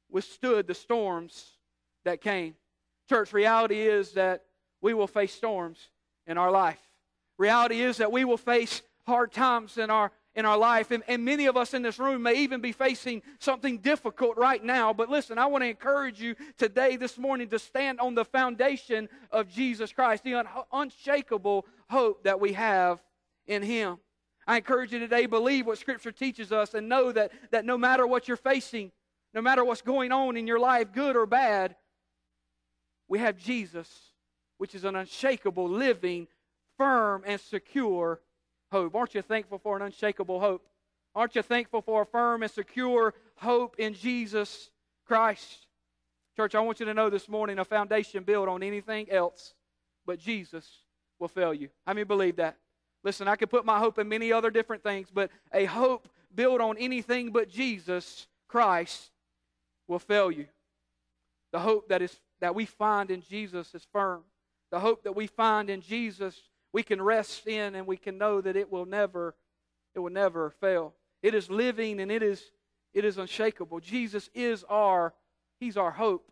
withstood 0.10 0.68
the 0.68 0.74
storms 0.74 1.52
that 2.06 2.22
came. 2.22 2.56
Church, 3.08 3.34
reality 3.34 3.82
is 3.82 4.14
that 4.14 4.44
we 4.82 4.94
will 4.94 5.08
face 5.08 5.34
storms 5.34 5.90
in 6.28 6.38
our 6.38 6.52
life. 6.52 6.80
Reality 7.38 7.82
is 7.82 7.98
that 7.98 8.12
we 8.12 8.26
will 8.26 8.38
face 8.38 8.82
hard 9.06 9.32
times 9.32 9.78
in 9.78 9.90
our 9.90 10.12
in 10.36 10.46
our 10.46 10.58
life. 10.58 10.92
And, 10.92 11.04
and, 11.08 11.24
many 11.24 11.46
of 11.46 11.56
us 11.56 11.74
in 11.74 11.82
this 11.82 12.00
room 12.00 12.24
may 12.24 12.36
even 12.36 12.60
be 12.60 12.72
facing 12.72 13.22
something 13.40 13.78
difficult 13.78 14.38
right 14.38 14.64
now. 14.64 14.92
But 14.94 15.10
listen, 15.10 15.38
I 15.38 15.46
want 15.46 15.64
to 15.64 15.70
encourage 15.70 16.20
you 16.20 16.36
today, 16.58 16.96
this 16.96 17.18
morning, 17.18 17.50
to 17.50 17.60
stand 17.60 18.00
on 18.00 18.16
the 18.16 18.26
foundation 18.26 19.10
of 19.32 19.48
Jesus 19.48 19.94
Christ, 19.94 20.24
the 20.24 20.36
un- 20.36 20.48
unshakable 20.72 21.66
hope 21.90 22.24
that 22.24 22.40
we 22.40 22.54
have 22.54 23.00
in 23.46 23.62
Him. 23.62 23.98
I 24.48 24.58
encourage 24.58 24.92
you 24.92 25.00
today, 25.00 25.26
believe 25.26 25.68
what 25.68 25.78
Scripture 25.78 26.12
teaches 26.12 26.52
us 26.52 26.74
and 26.74 26.90
know 26.90 27.12
that, 27.12 27.32
that 27.52 27.66
no 27.66 27.78
matter 27.78 28.06
what 28.06 28.28
you're 28.28 28.36
facing, 28.36 28.92
no 29.34 29.42
matter 29.42 29.64
what's 29.64 29.82
going 29.82 30.12
on 30.12 30.36
in 30.36 30.48
your 30.48 30.60
life, 30.60 30.92
good 30.92 31.16
or 31.16 31.26
bad, 31.26 31.76
we 33.08 33.20
have 33.20 33.38
Jesus, 33.38 33.88
which 34.58 34.76
is 34.76 34.84
an 34.84 34.96
unshakable, 34.96 35.70
living, 35.70 36.28
firm, 36.78 37.24
and 37.26 37.40
secure 37.40 38.20
hope. 38.72 38.96
Aren't 38.96 39.16
you 39.16 39.22
thankful 39.22 39.60
for 39.60 39.76
an 39.76 39.82
unshakable 39.82 40.40
hope? 40.40 40.66
Aren't 41.16 41.36
you 41.36 41.42
thankful 41.42 41.82
for 41.82 42.02
a 42.02 42.06
firm 42.06 42.42
and 42.42 42.52
secure 42.52 43.14
hope 43.36 43.76
in 43.78 43.94
Jesus 43.94 44.72
Christ? 45.06 45.68
Church, 46.36 46.56
I 46.56 46.60
want 46.62 46.80
you 46.80 46.88
to 46.88 46.94
know 46.94 47.10
this 47.10 47.30
morning 47.30 47.60
a 47.60 47.66
foundation 47.66 48.24
built 48.24 48.50
on 48.50 48.64
anything 48.64 49.10
else 49.12 49.54
but 50.06 50.20
Jesus 50.20 50.68
will 51.20 51.28
fail 51.28 51.54
you. 51.54 51.70
How 51.86 51.94
many 51.94 52.04
believe 52.04 52.38
that? 52.38 52.58
Listen, 53.04 53.28
I 53.28 53.36
could 53.36 53.50
put 53.50 53.66
my 53.66 53.80
hope 53.80 54.00
in 54.00 54.08
many 54.08 54.32
other 54.32 54.50
different 54.50 54.82
things, 54.82 55.10
but 55.14 55.30
a 55.54 55.66
hope 55.66 56.08
built 56.34 56.62
on 56.62 56.78
anything 56.78 57.32
but 57.32 57.50
Jesus 57.50 58.28
Christ 58.48 59.12
will 59.88 60.00
fail 60.00 60.32
you. 60.32 60.48
The 61.52 61.60
hope 61.60 61.90
that 61.90 62.02
is 62.02 62.20
that 62.42 62.56
we 62.56 62.66
find 62.66 63.12
in 63.12 63.22
Jesus 63.22 63.74
is 63.76 63.88
firm. 63.92 64.24
The 64.72 64.80
hope 64.80 65.04
that 65.04 65.16
we 65.16 65.28
find 65.28 65.70
in 65.70 65.82
Jesus 65.82 66.42
we 66.74 66.84
can 66.84 67.02
rest 67.02 67.48
in 67.48 67.76
and 67.76 67.88
we 67.88 67.96
can 67.96 68.18
know 68.18 68.42
that 68.42 68.58
it 68.58 68.70
will 68.70 68.86
never 68.86 69.36
it 69.96 70.00
will 70.00 70.10
never 70.12 70.50
fail. 70.50 70.96
It 71.22 71.36
is 71.36 71.50
living 71.50 72.02
and 72.02 72.12
it 72.12 72.24
is 72.24 72.52
it 72.94 73.06
is 73.06 73.18
unshakable. 73.18 73.80
Jesus 73.80 74.30
is 74.34 74.66
our 74.68 75.14
he's 75.60 75.78
our 75.78 75.92
hope. 75.92 76.30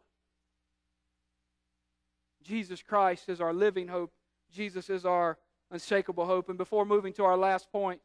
Jesus 2.43 2.81
Christ 2.81 3.29
is 3.29 3.39
our 3.39 3.53
living 3.53 3.87
hope. 3.87 4.11
Jesus 4.51 4.89
is 4.89 5.05
our 5.05 5.37
unshakable 5.69 6.25
hope. 6.25 6.49
And 6.49 6.57
before 6.57 6.85
moving 6.85 7.13
to 7.13 7.23
our 7.23 7.37
last 7.37 7.71
point 7.71 8.01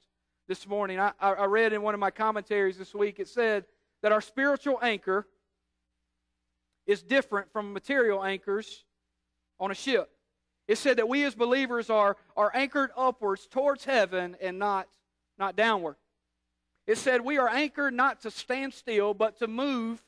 this 0.46 0.68
morning, 0.68 1.00
I, 1.00 1.12
I 1.20 1.46
read 1.46 1.72
in 1.72 1.82
one 1.82 1.94
of 1.94 2.00
my 2.00 2.10
commentaries 2.10 2.76
this 2.76 2.94
week, 2.94 3.18
it 3.18 3.28
said 3.28 3.64
that 4.02 4.12
our 4.12 4.20
spiritual 4.20 4.78
anchor 4.82 5.26
is 6.86 7.02
different 7.02 7.50
from 7.50 7.72
material 7.72 8.22
anchors 8.22 8.84
on 9.58 9.70
a 9.70 9.74
ship. 9.74 10.10
It 10.68 10.78
said 10.78 10.98
that 10.98 11.08
we 11.08 11.24
as 11.24 11.34
believers 11.34 11.90
are, 11.90 12.16
are 12.36 12.50
anchored 12.54 12.90
upwards 12.96 13.46
towards 13.46 13.84
heaven 13.84 14.36
and 14.40 14.58
not, 14.58 14.88
not 15.38 15.56
downward. 15.56 15.96
It 16.86 16.98
said 16.98 17.20
we 17.20 17.38
are 17.38 17.48
anchored 17.48 17.94
not 17.94 18.20
to 18.22 18.30
stand 18.30 18.74
still, 18.74 19.14
but 19.14 19.38
to 19.38 19.46
move 19.46 20.02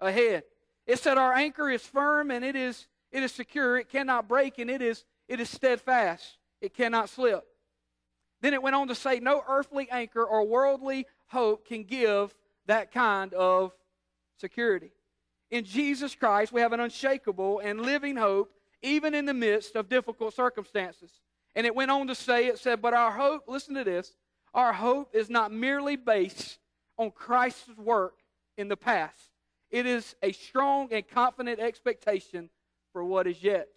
ahead. 0.00 0.44
It 0.86 0.98
said 0.98 1.18
our 1.18 1.32
anchor 1.32 1.70
is 1.70 1.82
firm 1.82 2.30
and 2.30 2.44
it 2.44 2.56
is, 2.56 2.86
it 3.10 3.22
is 3.22 3.32
secure. 3.32 3.78
It 3.78 3.88
cannot 3.88 4.28
break 4.28 4.58
and 4.58 4.70
it 4.70 4.82
is, 4.82 5.04
it 5.28 5.40
is 5.40 5.50
steadfast. 5.50 6.38
It 6.60 6.74
cannot 6.74 7.08
slip. 7.08 7.44
Then 8.40 8.54
it 8.54 8.62
went 8.62 8.76
on 8.76 8.88
to 8.88 8.94
say 8.94 9.18
no 9.18 9.42
earthly 9.48 9.88
anchor 9.90 10.24
or 10.24 10.44
worldly 10.46 11.06
hope 11.28 11.66
can 11.66 11.84
give 11.84 12.34
that 12.66 12.92
kind 12.92 13.34
of 13.34 13.72
security. 14.38 14.92
In 15.50 15.64
Jesus 15.64 16.14
Christ, 16.14 16.52
we 16.52 16.60
have 16.60 16.72
an 16.72 16.80
unshakable 16.80 17.60
and 17.60 17.80
living 17.80 18.16
hope 18.16 18.52
even 18.86 19.14
in 19.14 19.26
the 19.26 19.34
midst 19.34 19.76
of 19.76 19.88
difficult 19.88 20.34
circumstances. 20.34 21.10
And 21.54 21.66
it 21.66 21.74
went 21.74 21.90
on 21.90 22.06
to 22.06 22.14
say, 22.14 22.46
it 22.46 22.58
said, 22.58 22.80
But 22.80 22.94
our 22.94 23.10
hope, 23.10 23.44
listen 23.48 23.74
to 23.74 23.84
this, 23.84 24.14
our 24.54 24.72
hope 24.72 25.14
is 25.14 25.28
not 25.28 25.52
merely 25.52 25.96
based 25.96 26.58
on 26.98 27.10
Christ's 27.10 27.76
work 27.76 28.14
in 28.56 28.68
the 28.68 28.76
past. 28.76 29.30
It 29.70 29.86
is 29.86 30.14
a 30.22 30.32
strong 30.32 30.88
and 30.92 31.06
confident 31.06 31.60
expectation 31.60 32.50
for 32.92 33.04
what 33.04 33.26
is 33.26 33.42
yet 33.42 33.68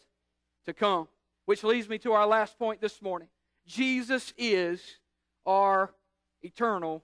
to 0.65 0.73
come. 0.73 1.07
Which 1.45 1.63
leads 1.63 1.89
me 1.89 1.97
to 1.99 2.13
our 2.13 2.27
last 2.27 2.59
point 2.59 2.79
this 2.79 3.01
morning. 3.01 3.27
Jesus 3.65 4.33
is 4.37 4.81
our 5.45 5.93
eternal 6.41 7.03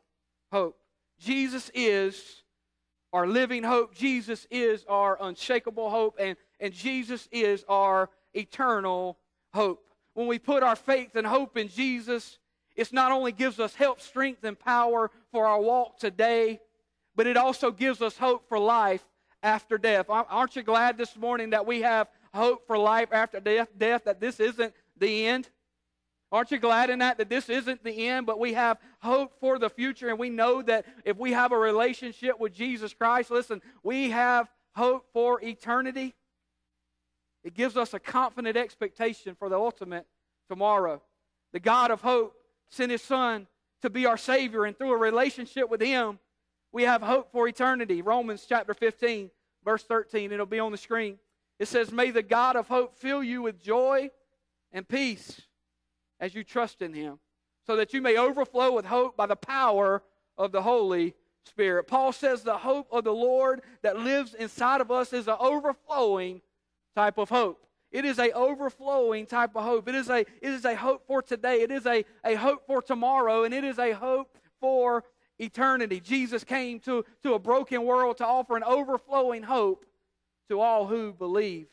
hope. 0.52 0.78
Jesus 1.20 1.72
is 1.74 2.44
our 3.12 3.28
living 3.28 3.64
hope. 3.64 3.96
Jesus 3.96 4.46
is 4.52 4.86
our 4.88 5.18
unshakable 5.22 5.90
hope. 5.90 6.18
And 6.20 6.38
and 6.60 6.74
Jesus 6.74 7.28
is 7.32 7.64
our 7.68 8.10
eternal 8.34 9.18
hope. 9.54 9.86
When 10.14 10.28
we 10.28 10.40
put 10.40 10.64
our 10.64 10.76
faith 10.76 11.16
and 11.16 11.28
hope 11.28 11.58
in 11.58 11.68
Jesus, 11.68 12.40
it 12.76 12.92
not 12.92 13.12
only 13.12 13.32
gives 13.32 13.60
us 13.60 13.76
help, 13.76 14.02
strength, 14.02 14.44
and 14.44 14.58
power 14.58 15.12
for 15.32 15.46
our 15.46 15.62
walk 15.62 16.00
today, 16.00 16.60
but 17.16 17.28
it 17.28 17.38
also 17.38 17.72
gives 17.72 18.02
us 18.02 18.18
hope 18.18 18.48
for 18.48 18.60
life 18.60 19.04
after 19.42 19.78
death. 19.78 20.08
Aren't 20.10 20.56
you 20.56 20.64
glad 20.64 20.98
this 20.98 21.16
morning 21.16 21.52
that 21.52 21.66
we 21.66 21.82
have 21.82 22.08
hope 22.34 22.68
for 22.68 22.78
life 22.78 23.10
after 23.12 23.40
death, 23.40 23.70
death 23.78 24.04
that 24.06 24.20
this 24.20 24.40
isn't 24.40 24.74
the 24.98 25.28
end? 25.28 25.50
Aren't 26.32 26.52
you 26.52 26.58
glad 26.58 26.90
in 26.90 27.00
that 27.00 27.18
that 27.20 27.30
this 27.30 27.50
isn't 27.50 27.84
the 27.84 28.08
end, 28.10 28.26
but 28.26 28.40
we 28.40 28.54
have 28.54 28.78
hope 29.00 29.40
for 29.40 29.58
the 29.58 29.70
future 29.70 30.10
and 30.10 30.20
we 30.20 30.30
know 30.30 30.62
that 30.64 30.86
if 31.06 31.18
we 31.18 31.32
have 31.32 31.52
a 31.52 31.58
relationship 31.58 32.40
with 32.40 32.54
Jesus 32.54 32.94
Christ, 32.94 33.32
listen, 33.32 33.62
we 33.84 34.10
have 34.10 34.50
hope 34.76 35.06
for 35.14 35.42
eternity. 35.42 36.14
It 37.46 37.54
gives 37.54 37.78
us 37.78 37.94
a 37.94 38.00
confident 38.00 38.58
expectation 38.58 39.36
for 39.36 39.50
the 39.50 39.56
ultimate 39.56 40.08
tomorrow. 40.50 41.02
The 41.54 41.60
God 41.60 41.92
of 41.92 42.02
hope 42.02 42.34
sent 42.70 42.92
his 42.92 43.04
son 43.04 43.46
to 43.84 43.90
be 43.92 44.08
our 44.08 44.18
Savior, 44.18 44.66
and 44.66 44.76
through 44.76 44.92
a 44.92 44.98
relationship 44.98 45.70
with 45.70 45.80
him, 45.80 46.18
we 46.72 46.84
have 46.84 47.04
hope 47.04 47.32
for 47.32 47.48
eternity. 47.48 48.02
Romans 48.02 48.48
chapter 48.50 48.74
15, 48.74 49.30
verse 49.64 49.84
13, 49.84 50.32
it'll 50.32 50.48
be 50.48 50.60
on 50.60 50.72
the 50.72 50.78
screen. 50.78 51.20
It 51.60 51.68
says, 51.68 51.92
May 51.92 52.10
the 52.10 52.24
God 52.24 52.56
of 52.56 52.68
hope 52.68 52.98
fill 52.98 53.24
you 53.24 53.44
with 53.44 53.62
joy 53.62 54.10
and 54.72 54.88
peace 54.88 55.40
as 56.20 56.34
you 56.34 56.44
trust 56.44 56.82
in 56.82 56.96
him, 56.96 57.20
so 57.68 57.76
that 57.76 57.94
you 57.94 58.02
may 58.02 58.18
overflow 58.18 58.74
with 58.74 58.86
hope 58.86 59.16
by 59.16 59.28
the 59.28 59.36
power 59.36 60.02
of 60.36 60.52
the 60.52 60.64
Holy 60.64 61.14
Spirit. 61.44 61.88
Paul 61.88 62.12
says 62.12 62.42
the 62.42 62.58
hope 62.58 62.88
of 62.92 63.04
the 63.04 63.14
Lord 63.14 63.62
that 63.84 64.00
lives 64.00 64.34
inside 64.34 64.82
of 64.82 64.90
us 64.90 65.14
is 65.14 65.28
an 65.28 65.38
overflowing 65.40 66.42
type 66.96 67.18
of 67.18 67.30
hope. 67.30 67.66
It 67.92 68.06
is 68.06 68.20
a 68.20 68.32
overflowing 68.32 69.26
type 69.26 69.56
of 69.56 69.64
hope. 69.64 69.88
It 69.88 69.96
is 69.96 70.10
a, 70.10 70.20
it 70.20 70.28
is 70.42 70.66
a 70.66 70.76
hope 70.76 71.06
for 71.08 71.22
today. 71.22 71.62
It 71.62 71.72
is 71.72 71.86
a, 71.86 72.04
a 72.26 72.36
hope 72.36 72.66
for 72.66 72.82
tomorrow, 72.82 73.44
and 73.44 73.54
it 73.54 73.64
is 73.64 73.80
a 73.80 73.92
hope 73.92 74.38
for 74.60 75.04
eternity. 75.40 76.00
Jesus 76.00 76.44
came 76.44 76.80
to, 76.82 77.06
to 77.24 77.34
a 77.34 77.40
broken 77.40 77.84
world 77.84 78.18
to 78.18 78.26
offer 78.26 78.58
an 78.58 78.64
overflowing 78.64 79.44
hope 79.44 79.86
to 80.50 80.60
all 80.60 80.88
who 80.88 81.14
believe 81.14 81.68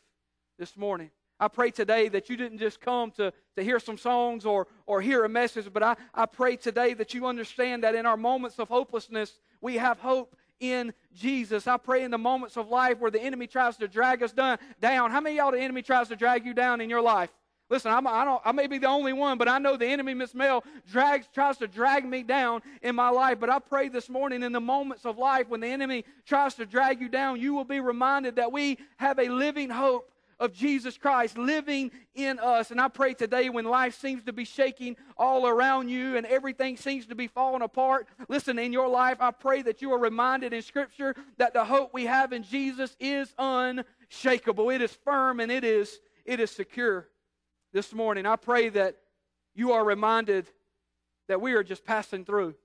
this 0.58 0.76
morning. 0.76 1.10
I 1.40 1.48
pray 1.48 1.72
today 1.72 2.08
that 2.10 2.30
you 2.30 2.36
didn't 2.36 2.58
just 2.58 2.80
come 2.80 3.10
to, 3.12 3.32
to 3.56 3.64
hear 3.64 3.80
some 3.80 3.98
songs 3.98 4.46
or, 4.46 4.68
or 4.86 5.00
hear 5.00 5.24
a 5.24 5.28
message, 5.28 5.66
but 5.72 5.82
I, 5.82 5.96
I 6.14 6.26
pray 6.26 6.56
today 6.56 6.94
that 6.94 7.14
you 7.14 7.26
understand 7.26 7.82
that 7.82 7.96
in 7.96 8.06
our 8.06 8.16
moments 8.16 8.60
of 8.60 8.68
hopelessness, 8.68 9.40
we 9.60 9.76
have 9.76 9.98
hope 9.98 10.36
in 10.62 10.94
Jesus. 11.12 11.66
I 11.66 11.76
pray 11.76 12.04
in 12.04 12.10
the 12.10 12.18
moments 12.18 12.56
of 12.56 12.68
life 12.68 13.00
where 13.00 13.10
the 13.10 13.20
enemy 13.20 13.46
tries 13.46 13.76
to 13.78 13.88
drag 13.88 14.22
us 14.22 14.32
down. 14.32 14.58
How 14.80 15.20
many 15.20 15.36
y'all 15.36 15.52
the 15.52 15.60
enemy 15.60 15.82
tries 15.82 16.08
to 16.08 16.16
drag 16.16 16.46
you 16.46 16.54
down 16.54 16.80
in 16.80 16.88
your 16.88 17.02
life? 17.02 17.30
Listen, 17.68 17.90
I'm, 17.90 18.06
I, 18.06 18.24
don't, 18.24 18.40
I 18.44 18.52
may 18.52 18.66
be 18.66 18.78
the 18.78 18.86
only 18.86 19.14
one, 19.14 19.38
but 19.38 19.48
I 19.48 19.58
know 19.58 19.76
the 19.76 19.86
enemy, 19.86 20.12
Miss 20.14 20.34
Mel, 20.34 20.62
drags, 20.90 21.26
tries 21.32 21.56
to 21.56 21.66
drag 21.66 22.04
me 22.04 22.22
down 22.22 22.60
in 22.82 22.94
my 22.94 23.08
life. 23.08 23.40
But 23.40 23.50
I 23.50 23.58
pray 23.58 23.88
this 23.88 24.08
morning 24.08 24.42
in 24.42 24.52
the 24.52 24.60
moments 24.60 25.06
of 25.06 25.16
life 25.18 25.48
when 25.48 25.60
the 25.60 25.68
enemy 25.68 26.04
tries 26.26 26.54
to 26.56 26.66
drag 26.66 27.00
you 27.00 27.08
down, 27.08 27.40
you 27.40 27.54
will 27.54 27.64
be 27.64 27.80
reminded 27.80 28.36
that 28.36 28.52
we 28.52 28.78
have 28.98 29.18
a 29.18 29.28
living 29.28 29.70
hope 29.70 30.11
of 30.42 30.52
Jesus 30.52 30.98
Christ 30.98 31.38
living 31.38 31.92
in 32.16 32.40
us. 32.40 32.72
And 32.72 32.80
I 32.80 32.88
pray 32.88 33.14
today 33.14 33.48
when 33.48 33.64
life 33.64 33.96
seems 33.96 34.24
to 34.24 34.32
be 34.32 34.44
shaking 34.44 34.96
all 35.16 35.46
around 35.46 35.88
you 35.88 36.16
and 36.16 36.26
everything 36.26 36.76
seems 36.76 37.06
to 37.06 37.14
be 37.14 37.28
falling 37.28 37.62
apart, 37.62 38.08
listen, 38.28 38.58
in 38.58 38.72
your 38.72 38.88
life, 38.88 39.18
I 39.20 39.30
pray 39.30 39.62
that 39.62 39.80
you 39.80 39.92
are 39.92 39.98
reminded 39.98 40.52
in 40.52 40.60
Scripture 40.62 41.14
that 41.38 41.52
the 41.54 41.64
hope 41.64 41.94
we 41.94 42.06
have 42.06 42.32
in 42.32 42.42
Jesus 42.42 42.96
is 42.98 43.32
unshakable. 43.38 44.68
It 44.70 44.82
is 44.82 44.92
firm 45.04 45.38
and 45.38 45.52
it 45.52 45.62
is, 45.62 46.00
it 46.24 46.40
is 46.40 46.50
secure. 46.50 47.08
This 47.72 47.94
morning, 47.94 48.26
I 48.26 48.34
pray 48.34 48.68
that 48.70 48.96
you 49.54 49.70
are 49.72 49.84
reminded 49.84 50.48
that 51.28 51.40
we 51.40 51.52
are 51.52 51.62
just 51.62 51.84
passing 51.84 52.24
through. 52.24 52.56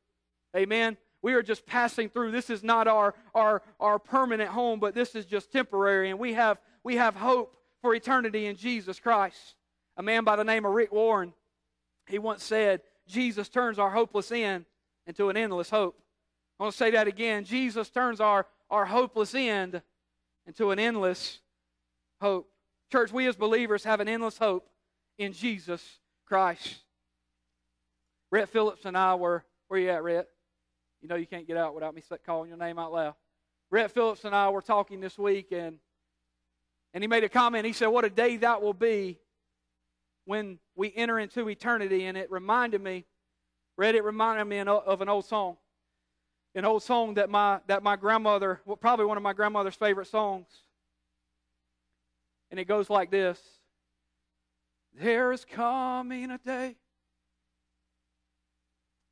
Amen. 0.55 0.97
we 1.21 1.33
are 1.33 1.43
just 1.43 1.65
passing 1.67 2.09
through. 2.09 2.31
This 2.31 2.49
is 2.49 2.63
not 2.63 2.87
our, 2.87 3.13
our, 3.35 3.61
our 3.79 3.99
permanent 3.99 4.49
home, 4.49 4.79
but 4.79 4.95
this 4.95 5.13
is 5.13 5.27
just 5.27 5.51
temporary. 5.51 6.09
And 6.09 6.17
we 6.17 6.33
have, 6.33 6.57
we 6.83 6.95
have 6.95 7.15
hope 7.15 7.56
for 7.81 7.93
eternity 7.95 8.45
in 8.47 8.55
Jesus 8.55 8.99
Christ. 8.99 9.55
A 9.97 10.03
man 10.03 10.23
by 10.23 10.35
the 10.35 10.43
name 10.43 10.65
of 10.65 10.73
Rick 10.73 10.91
Warren, 10.91 11.33
he 12.07 12.19
once 12.19 12.43
said, 12.43 12.81
Jesus 13.07 13.49
turns 13.49 13.79
our 13.79 13.89
hopeless 13.89 14.31
end 14.31 14.65
into 15.05 15.29
an 15.29 15.37
endless 15.37 15.69
hope. 15.69 15.97
I 16.59 16.63
want 16.63 16.73
to 16.73 16.77
say 16.77 16.91
that 16.91 17.07
again. 17.07 17.43
Jesus 17.45 17.89
turns 17.89 18.19
our, 18.19 18.45
our 18.69 18.85
hopeless 18.85 19.33
end 19.33 19.81
into 20.45 20.71
an 20.71 20.79
endless 20.79 21.39
hope. 22.21 22.49
Church, 22.91 23.11
we 23.11 23.27
as 23.27 23.35
believers 23.35 23.83
have 23.83 23.99
an 23.99 24.07
endless 24.07 24.37
hope 24.37 24.69
in 25.17 25.33
Jesus 25.33 25.99
Christ. 26.25 26.77
Rhett 28.31 28.49
Phillips 28.49 28.85
and 28.85 28.97
I 28.97 29.15
were, 29.15 29.45
where 29.67 29.79
you 29.79 29.89
at, 29.89 30.03
Rhett? 30.03 30.27
You 31.01 31.07
know 31.07 31.15
you 31.15 31.27
can't 31.27 31.47
get 31.47 31.57
out 31.57 31.75
without 31.75 31.95
me 31.95 32.03
calling 32.25 32.49
your 32.49 32.57
name 32.57 32.79
out 32.79 32.91
loud. 32.91 33.15
Rhett 33.69 33.91
Phillips 33.91 34.25
and 34.25 34.35
I 34.35 34.49
were 34.49 34.61
talking 34.61 34.99
this 34.99 35.17
week, 35.17 35.51
and, 35.51 35.77
and 36.97 37.03
he 37.03 37.07
made 37.07 37.23
a 37.23 37.29
comment. 37.29 37.63
He 37.63 37.73
said, 37.73 37.89
What 37.89 38.05
a 38.05 38.09
day 38.09 38.37
that 38.37 38.59
will 38.59 38.73
be 38.73 39.19
when 40.25 40.57
we 40.75 40.91
enter 40.95 41.19
into 41.19 41.47
eternity. 41.47 42.05
And 42.05 42.17
it 42.17 42.31
reminded 42.31 42.81
me, 42.81 43.05
Rhett, 43.77 43.93
it 43.93 44.03
reminded 44.03 44.45
me 44.45 44.57
of 44.61 44.99
an 44.99 45.07
old 45.07 45.25
song. 45.25 45.57
An 46.55 46.65
old 46.65 46.81
song 46.81 47.13
that 47.13 47.29
my, 47.29 47.59
that 47.67 47.83
my 47.83 47.97
grandmother, 47.97 48.61
well, 48.65 48.77
probably 48.77 49.05
one 49.05 49.15
of 49.15 49.21
my 49.21 49.33
grandmother's 49.33 49.75
favorite 49.75 50.07
songs. 50.07 50.47
And 52.49 52.59
it 52.59 52.65
goes 52.65 52.89
like 52.89 53.11
this 53.11 53.39
There 54.99 55.31
is 55.31 55.45
coming 55.45 56.31
a 56.31 56.39
day 56.39 56.77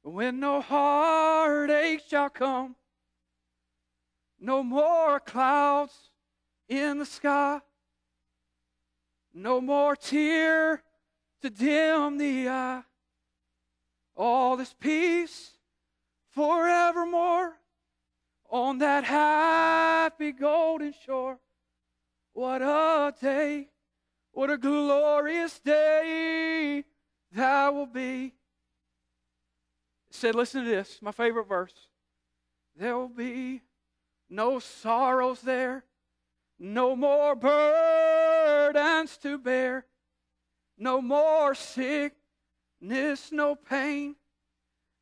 when 0.02 0.40
no 0.40 0.60
heartache 0.60 2.02
shall 2.10 2.32
come, 2.32 2.76
no 4.40 4.64
more 4.64 5.20
clouds 5.20 5.94
in 6.68 6.98
the 6.98 7.06
sky, 7.06 7.62
no 9.36 9.60
more 9.60 9.98
tear 9.98 10.82
to 11.42 11.50
dim 11.50 12.18
the 12.18 12.48
eye. 12.48 12.84
All 14.16 14.56
this 14.56 14.74
peace 14.74 15.52
forevermore 16.32 17.58
on 18.50 18.78
that 18.78 19.04
happy 19.04 20.32
golden 20.32 20.94
shore. 21.06 21.38
What 22.32 22.62
a 22.62 23.14
day, 23.22 23.68
what 24.32 24.50
a 24.50 24.58
glorious 24.58 25.60
day 25.60 26.86
that 27.34 27.74
will 27.74 27.86
be. 27.86 28.34
It 30.08 30.16
said, 30.16 30.36
listen 30.36 30.64
to 30.64 30.70
this, 30.70 31.00
my 31.02 31.12
favorite 31.12 31.48
verse. 31.48 31.74
There 32.78 32.98
will 32.98 33.10
be 33.10 33.62
no 34.30 34.60
sorrows 34.60 35.42
there, 35.42 35.84
no 36.58 36.96
more 36.96 37.36
burdens 37.36 38.25
to 38.74 39.38
bear, 39.38 39.86
no 40.78 41.02
more 41.02 41.56
sickness, 41.56 43.32
no 43.32 43.56
pain, 43.56 44.16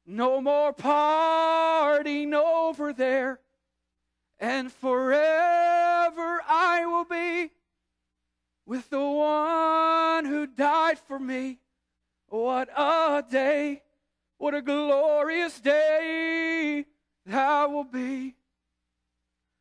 no 0.05 0.41
more 0.41 0.73
parting 0.73 2.33
over 2.33 2.93
there 2.93 3.39
and 4.43 4.71
forever 4.71 6.41
I 6.47 6.85
will 6.85 7.05
be 7.05 7.51
with 8.65 8.89
the 8.89 8.99
one 8.99 10.25
who 10.25 10.47
died 10.47 10.99
for 10.99 11.17
me. 11.17 11.59
What 12.27 12.69
a 12.75 13.23
day, 13.29 13.83
what 14.37 14.53
a 14.53 14.61
glorious 14.61 15.59
day 15.61 16.85
that 17.25 17.71
will 17.71 17.85
be. 17.85 18.35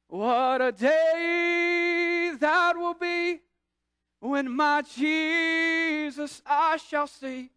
What 0.08 0.60
a 0.60 0.72
day 0.72 2.34
that 2.40 2.76
will 2.76 2.94
be 2.94 3.40
when 4.22 4.48
my 4.54 4.82
Jesus 4.82 6.42
I 6.46 6.76
shall 6.76 7.08
see. 7.08 7.50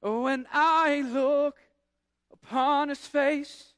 When 0.00 0.46
I 0.50 1.02
look 1.02 1.58
upon 2.32 2.88
his 2.88 3.06
face 3.06 3.74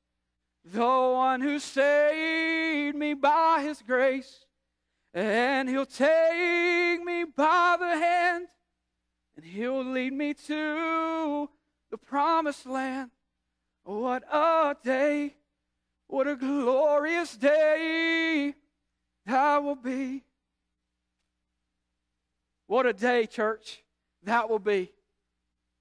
the 0.65 0.81
one 0.81 1.41
who 1.41 1.59
saved 1.59 2.97
me 2.97 3.15
by 3.15 3.63
his 3.63 3.83
grace. 3.83 4.47
And 5.15 5.69
he'll 5.69 5.85
take 5.85 7.03
me 7.05 7.25
by 7.25 7.77
the 7.79 7.99
hand 7.99 8.47
and 9.37 9.45
he'll 9.45 9.85
lead 9.85 10.13
me 10.13 10.35
to 10.35 11.49
the 11.91 11.99
promised 11.99 12.67
land. 12.67 13.11
What 13.83 14.23
a 14.33 14.77
day, 14.81 15.35
what 16.07 16.29
a 16.29 16.37
glorious 16.37 17.37
day 17.37 18.55
that 19.25 19.63
will 19.63 19.75
be. 19.75 20.23
What 22.67 22.87
a 22.87 22.93
day, 22.93 23.27
church, 23.27 23.83
that 24.25 24.51
will 24.51 24.59
be. 24.59 24.93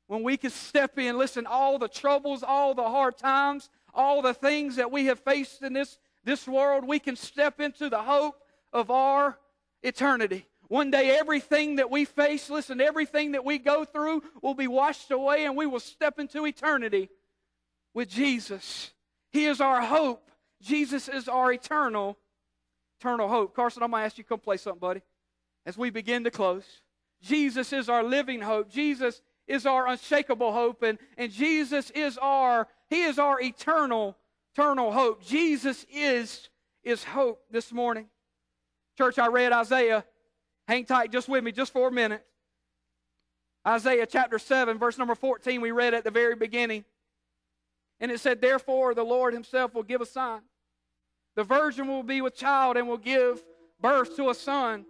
When 0.08 0.24
we 0.24 0.38
can 0.38 0.52
step 0.52 1.00
in, 1.00 1.18
listen, 1.18 1.48
all 1.48 1.80
the 1.80 1.88
troubles, 1.88 2.44
all 2.44 2.76
the 2.76 2.84
hard 2.84 3.18
times, 3.18 3.70
all 3.94 4.22
the 4.22 4.34
things 4.34 4.76
that 4.76 4.92
we 4.92 5.06
have 5.08 5.20
faced 5.20 5.64
in 5.64 5.74
this, 5.74 5.98
this 6.24 6.48
world, 6.48 6.86
we 6.86 7.00
can 7.00 7.16
step 7.16 7.60
into 7.60 7.90
the 7.90 8.02
hope 8.02 8.36
of 8.72 8.92
our 8.92 9.38
eternity. 9.82 10.46
One 10.68 10.92
day, 10.92 11.18
everything 11.18 11.78
that 11.78 11.90
we 11.90 12.06
face, 12.06 12.50
listen, 12.50 12.82
everything 12.82 13.34
that 13.34 13.46
we 13.46 13.58
go 13.58 13.86
through 13.86 14.24
will 14.42 14.56
be 14.56 14.68
washed 14.68 15.12
away 15.12 15.46
and 15.46 15.56
we 15.56 15.66
will 15.66 15.80
step 15.80 16.20
into 16.20 16.46
eternity 16.46 17.10
with 17.94 18.10
Jesus. 18.10 18.92
He 19.32 19.46
is 19.46 19.62
our 19.62 19.82
hope. 19.82 20.30
Jesus 20.62 21.08
is 21.08 21.28
our 21.28 21.52
eternal, 21.52 22.18
eternal 23.00 23.28
hope. 23.28 23.56
Carson, 23.56 23.84
I'm 23.84 23.92
going 23.92 24.02
to 24.02 24.06
ask 24.06 24.18
you 24.18 24.24
come 24.24 24.40
play 24.40 24.58
something, 24.58 24.80
buddy, 24.80 25.02
as 25.66 25.78
we 25.78 25.90
begin 25.90 26.24
to 26.24 26.32
close. 26.32 26.66
Jesus 27.22 27.74
is 27.74 27.90
our 27.90 28.04
living 28.04 28.42
hope. 28.42 28.70
Jesus 28.70 29.22
is 29.48 29.66
our 29.66 29.88
unshakable 29.88 30.52
hope, 30.52 30.84
and, 30.84 30.98
and 31.18 31.32
Jesus 31.32 31.92
is 31.92 32.18
our 32.18 32.68
he 32.88 33.04
is 33.04 33.18
our 33.18 33.42
eternal, 33.42 34.16
eternal 34.54 34.92
hope. 34.92 35.26
Jesus 35.26 35.86
is, 35.92 36.50
is 36.84 37.04
hope 37.04 37.42
this 37.50 37.72
morning. 37.72 38.08
Church, 38.98 39.18
I 39.18 39.28
read 39.28 39.52
Isaiah. 39.52 40.06
Hang 40.68 40.86
tight 40.86 41.12
just 41.12 41.28
with 41.28 41.44
me 41.44 41.52
just 41.52 41.74
for 41.74 41.88
a 41.88 41.92
minute. 41.92 42.24
Isaiah 43.68 44.06
chapter 44.06 44.38
7, 44.38 44.78
verse 44.78 44.98
number 44.98 45.16
14, 45.16 45.60
we 45.60 45.72
read 45.72 45.94
at 45.96 46.04
the 46.04 46.12
very 46.12 46.36
beginning. 46.36 46.86
And 48.00 48.12
it 48.12 48.20
said, 48.20 48.40
Therefore, 48.40 48.94
the 48.94 49.04
Lord 49.04 49.34
himself 49.34 49.74
will 49.74 49.84
give 49.84 50.02
a 50.02 50.06
sign. 50.06 50.42
The 51.36 51.44
virgin 51.44 51.88
will 51.88 52.04
be 52.04 52.22
with 52.22 52.36
child 52.36 52.78
and 52.78 52.88
will 52.88 52.98
give 52.98 53.44
birth 53.82 54.16
to 54.18 54.30
a 54.30 54.36
son. 54.36 54.86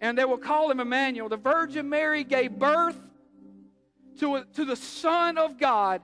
And 0.00 0.16
they 0.16 0.24
will 0.24 0.38
call 0.38 0.70
him 0.70 0.80
Emmanuel. 0.80 1.28
The 1.28 1.36
Virgin 1.36 1.88
Mary 1.88 2.24
gave 2.24 2.52
birth 2.52 2.96
to, 4.20 4.36
a, 4.36 4.44
to 4.54 4.64
the 4.64 4.76
Son 4.76 5.36
of 5.38 5.58
God 5.58 6.02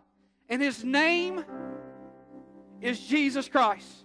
and 0.49 0.63
his 0.63 0.85
name 0.85 1.45
is 2.81 3.01
Jesus 3.01 3.49
Christ. 3.49 4.05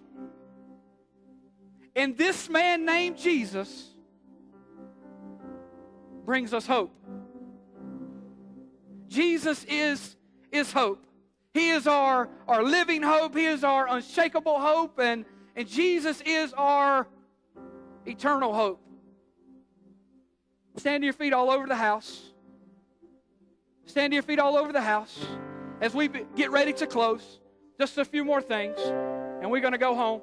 And 1.96 2.18
this 2.18 2.50
man 2.50 2.86
named 2.86 3.18
Jesus 3.18 3.90
brings 6.26 6.54
us 6.54 6.66
hope. 6.66 6.94
Jesus 9.08 9.66
is, 9.66 10.16
is 10.52 10.72
hope. 10.72 11.06
He 11.54 11.70
is 11.70 11.86
our, 11.86 12.30
our 12.48 12.64
living 12.64 13.04
hope. 13.04 13.36
He 13.36 13.46
is 13.46 13.64
our 13.64 13.88
unshakable 13.90 14.60
hope. 14.60 15.00
And, 15.00 15.26
and 15.56 15.68
Jesus 15.68 16.22
is 16.26 16.54
our 16.54 17.08
eternal 18.06 18.54
hope. 18.54 18.82
Stand 20.78 21.02
to 21.02 21.06
your 21.06 21.14
feet 21.14 21.34
all 21.34 21.52
over 21.52 21.68
the 21.68 21.76
house. 21.76 22.32
Stand 23.86 24.12
to 24.12 24.16
your 24.16 24.24
feet 24.24 24.40
all 24.40 24.58
over 24.58 24.72
the 24.72 24.82
house 24.82 25.26
as 25.82 25.94
we 25.94 26.08
get 26.36 26.52
ready 26.52 26.74
to 26.74 26.88
close, 26.88 27.40
just 27.80 27.98
a 27.98 28.06
few 28.06 28.24
more 28.24 28.42
things, 28.42 28.78
and 28.80 29.52
we're 29.52 29.62
going 29.62 29.74
to 29.74 29.78
go 29.78 29.96
home. 29.96 30.22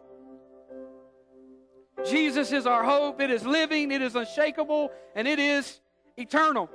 Jesus 2.09 2.53
is 2.53 2.67
our 2.67 2.85
hope. 2.85 3.21
It 3.21 3.31
is 3.31 3.45
living, 3.45 3.91
it 3.91 4.01
is 4.01 4.15
unshakable, 4.15 4.93
and 5.15 5.27
it 5.27 5.39
is 5.39 5.81
eternal. 6.17 6.71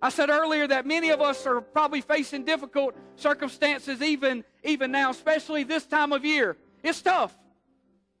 I 0.00 0.08
said 0.08 0.30
earlier 0.30 0.66
that 0.68 0.86
many 0.86 1.10
of 1.10 1.20
us 1.20 1.46
are 1.46 1.60
probably 1.60 2.00
facing 2.00 2.44
difficult 2.44 2.94
circumstances 3.16 4.00
even, 4.00 4.44
even 4.64 4.90
now, 4.90 5.10
especially 5.10 5.64
this 5.64 5.84
time 5.84 6.12
of 6.12 6.24
year. 6.24 6.56
It's 6.82 7.02
tough 7.02 7.36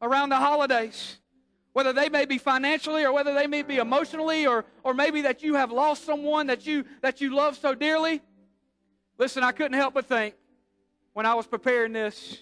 around 0.02 0.28
the 0.28 0.36
holidays. 0.36 1.19
Whether 1.72 1.92
they 1.92 2.08
may 2.08 2.24
be 2.24 2.38
financially 2.38 3.04
or 3.04 3.12
whether 3.12 3.32
they 3.32 3.46
may 3.46 3.62
be 3.62 3.76
emotionally 3.76 4.46
or, 4.46 4.64
or 4.82 4.92
maybe 4.92 5.22
that 5.22 5.42
you 5.42 5.54
have 5.54 5.70
lost 5.70 6.04
someone 6.04 6.48
that 6.48 6.66
you 6.66 6.84
that 7.00 7.20
you 7.20 7.34
love 7.34 7.56
so 7.56 7.74
dearly. 7.74 8.22
Listen, 9.18 9.44
I 9.44 9.52
couldn't 9.52 9.74
help 9.78 9.94
but 9.94 10.06
think 10.06 10.34
when 11.12 11.26
I 11.26 11.34
was 11.34 11.46
preparing 11.46 11.92
this 11.92 12.38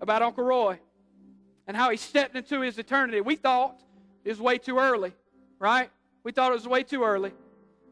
about 0.00 0.22
Uncle 0.22 0.44
Roy 0.44 0.78
and 1.66 1.76
how 1.76 1.90
he 1.90 1.96
stepped 1.96 2.36
into 2.36 2.60
his 2.60 2.78
eternity. 2.78 3.20
We 3.20 3.36
thought 3.36 3.80
it 4.24 4.30
was 4.30 4.40
way 4.40 4.58
too 4.58 4.78
early, 4.78 5.12
right? 5.58 5.90
We 6.22 6.32
thought 6.32 6.52
it 6.52 6.54
was 6.54 6.68
way 6.68 6.82
too 6.82 7.04
early. 7.04 7.32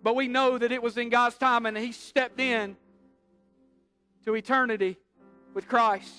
But 0.02 0.16
we 0.16 0.28
know 0.28 0.58
that 0.58 0.70
it 0.70 0.82
was 0.82 0.98
in 0.98 1.08
God's 1.08 1.36
time 1.36 1.66
and 1.66 1.76
he 1.76 1.92
stepped 1.92 2.38
in 2.38 2.76
to 4.24 4.34
eternity 4.34 4.98
with 5.54 5.68
Christ. 5.68 6.12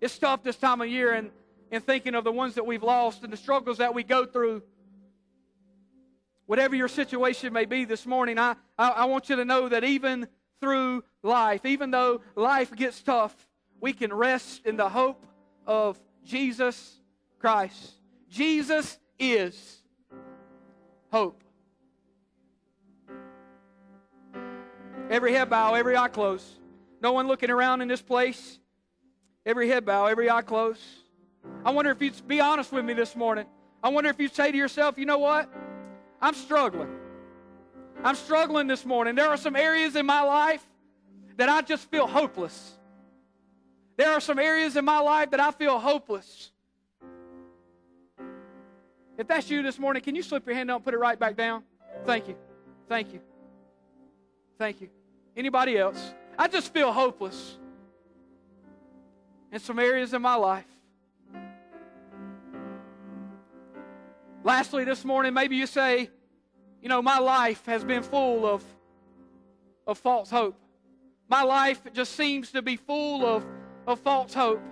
It's 0.00 0.18
tough 0.18 0.42
this 0.42 0.56
time 0.56 0.80
of 0.80 0.88
year 0.88 1.12
and, 1.12 1.30
and 1.70 1.84
thinking 1.84 2.14
of 2.14 2.24
the 2.24 2.32
ones 2.32 2.54
that 2.54 2.66
we've 2.66 2.82
lost 2.82 3.22
and 3.24 3.32
the 3.32 3.36
struggles 3.36 3.78
that 3.78 3.94
we 3.94 4.02
go 4.02 4.24
through. 4.24 4.62
Whatever 6.46 6.74
your 6.74 6.88
situation 6.88 7.52
may 7.52 7.66
be 7.66 7.84
this 7.84 8.06
morning, 8.06 8.38
I, 8.38 8.56
I, 8.78 8.88
I 8.88 9.04
want 9.04 9.28
you 9.28 9.36
to 9.36 9.44
know 9.44 9.68
that 9.68 9.84
even 9.84 10.28
through 10.60 11.04
life, 11.22 11.66
even 11.66 11.90
though 11.90 12.22
life 12.34 12.74
gets 12.74 13.02
tough, 13.02 13.34
we 13.80 13.92
can 13.92 14.12
rest 14.12 14.64
in 14.64 14.76
the 14.76 14.88
hope 14.88 15.24
of 15.66 15.98
Jesus 16.24 17.00
Christ. 17.38 17.92
Jesus 18.30 18.98
is 19.18 19.82
hope. 21.12 21.42
Every 25.10 25.32
head 25.32 25.48
bow, 25.48 25.74
every 25.74 25.96
eye 25.96 26.08
close. 26.08 26.58
No 27.00 27.12
one 27.12 27.28
looking 27.28 27.50
around 27.50 27.80
in 27.80 27.88
this 27.88 28.02
place. 28.02 28.58
Every 29.46 29.68
head 29.68 29.86
bow, 29.86 30.06
every 30.06 30.28
eye 30.28 30.42
closed. 30.42 30.80
I 31.64 31.70
wonder 31.70 31.90
if 31.90 32.00
you'd 32.00 32.26
be 32.26 32.40
honest 32.40 32.72
with 32.72 32.84
me 32.84 32.94
this 32.94 33.14
morning. 33.16 33.46
I 33.82 33.88
wonder 33.90 34.10
if 34.10 34.18
you'd 34.18 34.34
say 34.34 34.50
to 34.50 34.56
yourself, 34.56 34.98
you 34.98 35.06
know 35.06 35.18
what? 35.18 35.48
I'm 36.20 36.34
struggling. 36.34 36.90
I'm 38.02 38.14
struggling 38.14 38.66
this 38.66 38.84
morning. 38.84 39.14
There 39.14 39.28
are 39.28 39.36
some 39.36 39.56
areas 39.56 39.96
in 39.96 40.06
my 40.06 40.22
life 40.22 40.64
that 41.36 41.48
I 41.48 41.62
just 41.62 41.90
feel 41.90 42.06
hopeless. 42.06 42.72
There 43.96 44.10
are 44.10 44.20
some 44.20 44.38
areas 44.38 44.76
in 44.76 44.84
my 44.84 45.00
life 45.00 45.30
that 45.30 45.40
I 45.40 45.50
feel 45.50 45.78
hopeless. 45.78 46.52
If 49.16 49.26
that's 49.26 49.50
you 49.50 49.62
this 49.62 49.78
morning, 49.78 50.02
can 50.02 50.14
you 50.14 50.22
slip 50.22 50.46
your 50.46 50.54
hand 50.54 50.70
and 50.70 50.84
put 50.84 50.94
it 50.94 50.98
right 50.98 51.18
back 51.18 51.36
down? 51.36 51.64
Thank 52.04 52.28
you. 52.28 52.36
Thank 52.88 53.12
you. 53.12 53.20
Thank 54.58 54.80
you. 54.80 54.88
Anybody 55.36 55.76
else? 55.76 56.14
I 56.38 56.46
just 56.46 56.72
feel 56.72 56.92
hopeless 56.92 57.58
in 59.50 59.58
some 59.58 59.80
areas 59.80 60.14
in 60.14 60.22
my 60.22 60.36
life. 60.36 60.66
Lastly, 64.44 64.84
this 64.84 65.04
morning, 65.04 65.34
maybe 65.34 65.56
you 65.56 65.66
say, 65.66 66.10
you 66.80 66.88
know, 66.88 67.02
my 67.02 67.18
life 67.18 67.66
has 67.66 67.84
been 67.84 68.02
full 68.02 68.46
of, 68.46 68.64
of 69.86 69.98
false 69.98 70.30
hope. 70.30 70.56
My 71.28 71.42
life 71.42 71.82
just 71.92 72.14
seems 72.14 72.52
to 72.52 72.62
be 72.62 72.76
full 72.76 73.26
of, 73.26 73.44
of 73.86 73.98
false 74.00 74.32
hope. 74.32 74.62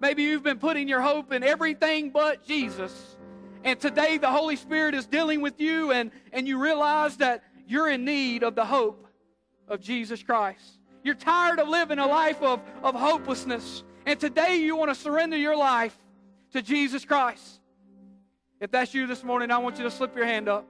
Maybe 0.00 0.22
you've 0.22 0.42
been 0.42 0.58
putting 0.58 0.88
your 0.88 1.00
hope 1.00 1.32
in 1.32 1.42
everything 1.42 2.10
but 2.10 2.44
Jesus. 2.44 3.16
And 3.62 3.78
today 3.78 4.18
the 4.18 4.30
Holy 4.30 4.56
Spirit 4.56 4.94
is 4.94 5.06
dealing 5.06 5.40
with 5.40 5.60
you, 5.60 5.92
and, 5.92 6.10
and 6.32 6.48
you 6.48 6.58
realize 6.58 7.18
that 7.18 7.44
you're 7.66 7.88
in 7.88 8.04
need 8.04 8.42
of 8.42 8.54
the 8.54 8.64
hope 8.64 9.06
of 9.68 9.80
Jesus 9.80 10.22
Christ. 10.22 10.80
You're 11.02 11.14
tired 11.14 11.58
of 11.58 11.68
living 11.68 11.98
a 11.98 12.06
life 12.06 12.42
of, 12.42 12.60
of 12.82 12.94
hopelessness. 12.94 13.84
And 14.06 14.18
today 14.18 14.56
you 14.56 14.76
want 14.76 14.90
to 14.90 14.94
surrender 14.94 15.36
your 15.36 15.56
life 15.56 15.96
to 16.52 16.62
Jesus 16.62 17.04
Christ. 17.04 17.60
If 18.60 18.70
that's 18.70 18.94
you 18.94 19.06
this 19.06 19.22
morning, 19.24 19.50
I 19.50 19.58
want 19.58 19.78
you 19.78 19.84
to 19.84 19.90
slip 19.90 20.16
your 20.16 20.26
hand 20.26 20.48
up. 20.48 20.66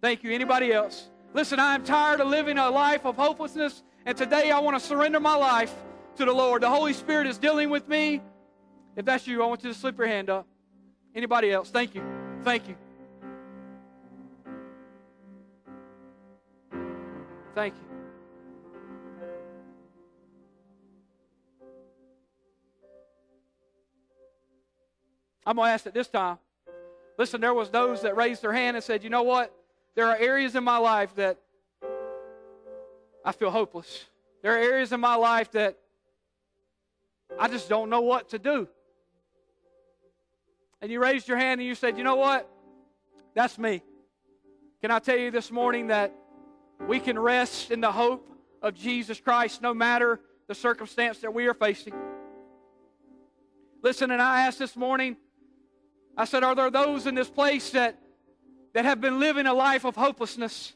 Thank 0.00 0.24
you. 0.24 0.32
Anybody 0.32 0.72
else? 0.72 1.08
Listen, 1.34 1.60
I 1.60 1.74
am 1.74 1.84
tired 1.84 2.20
of 2.20 2.28
living 2.28 2.58
a 2.58 2.68
life 2.70 3.06
of 3.06 3.16
hopelessness, 3.16 3.82
and 4.04 4.16
today 4.18 4.50
I 4.50 4.58
want 4.58 4.78
to 4.78 4.84
surrender 4.84 5.20
my 5.20 5.34
life 5.34 5.72
to 6.16 6.24
the 6.24 6.32
Lord. 6.32 6.62
The 6.62 6.68
Holy 6.68 6.92
Spirit 6.92 7.26
is 7.26 7.38
dealing 7.38 7.70
with 7.70 7.88
me. 7.88 8.20
If 8.96 9.04
that's 9.04 9.26
you, 9.26 9.42
I 9.42 9.46
want 9.46 9.62
you 9.64 9.72
to 9.72 9.78
slip 9.78 9.96
your 9.96 10.08
hand 10.08 10.28
up. 10.28 10.46
Anybody 11.14 11.52
else? 11.52 11.70
Thank 11.70 11.94
you. 11.94 12.02
Thank 12.42 12.68
you. 12.68 12.74
Thank 17.54 17.74
you. 17.74 18.01
I'm 25.44 25.56
going 25.56 25.68
to 25.68 25.72
ask 25.72 25.86
it 25.86 25.94
this 25.94 26.08
time. 26.08 26.38
Listen, 27.18 27.40
there 27.40 27.54
was 27.54 27.70
those 27.70 28.02
that 28.02 28.16
raised 28.16 28.42
their 28.42 28.52
hand 28.52 28.76
and 28.76 28.82
said, 28.82 29.04
"You 29.04 29.10
know 29.10 29.22
what? 29.22 29.54
There 29.94 30.06
are 30.06 30.16
areas 30.16 30.54
in 30.54 30.64
my 30.64 30.78
life 30.78 31.14
that 31.16 31.38
I 33.24 33.32
feel 33.32 33.50
hopeless. 33.50 34.06
There 34.42 34.54
are 34.54 34.58
areas 34.58 34.92
in 34.92 35.00
my 35.00 35.16
life 35.16 35.50
that 35.52 35.78
I 37.38 37.48
just 37.48 37.68
don't 37.68 37.90
know 37.90 38.00
what 38.00 38.30
to 38.30 38.38
do." 38.38 38.68
And 40.80 40.90
you 40.90 41.00
raised 41.00 41.28
your 41.28 41.36
hand 41.36 41.60
and 41.60 41.68
you 41.68 41.74
said, 41.74 41.98
"You 41.98 42.04
know 42.04 42.16
what? 42.16 42.48
That's 43.34 43.58
me." 43.58 43.82
Can 44.80 44.90
I 44.90 44.98
tell 44.98 45.16
you 45.16 45.30
this 45.30 45.50
morning 45.50 45.88
that 45.88 46.12
we 46.88 46.98
can 46.98 47.18
rest 47.18 47.70
in 47.70 47.80
the 47.80 47.92
hope 47.92 48.28
of 48.62 48.74
Jesus 48.74 49.20
Christ 49.20 49.62
no 49.62 49.74
matter 49.74 50.20
the 50.48 50.54
circumstance 50.54 51.20
that 51.20 51.32
we 51.32 51.46
are 51.46 51.54
facing? 51.54 51.94
Listen, 53.82 54.10
and 54.10 54.20
I 54.20 54.46
ask 54.46 54.58
this 54.58 54.76
morning, 54.76 55.16
I 56.16 56.24
said, 56.24 56.44
Are 56.44 56.54
there 56.54 56.70
those 56.70 57.06
in 57.06 57.14
this 57.14 57.30
place 57.30 57.70
that, 57.70 57.98
that 58.74 58.84
have 58.84 59.00
been 59.00 59.20
living 59.20 59.46
a 59.46 59.54
life 59.54 59.84
of 59.84 59.96
hopelessness? 59.96 60.74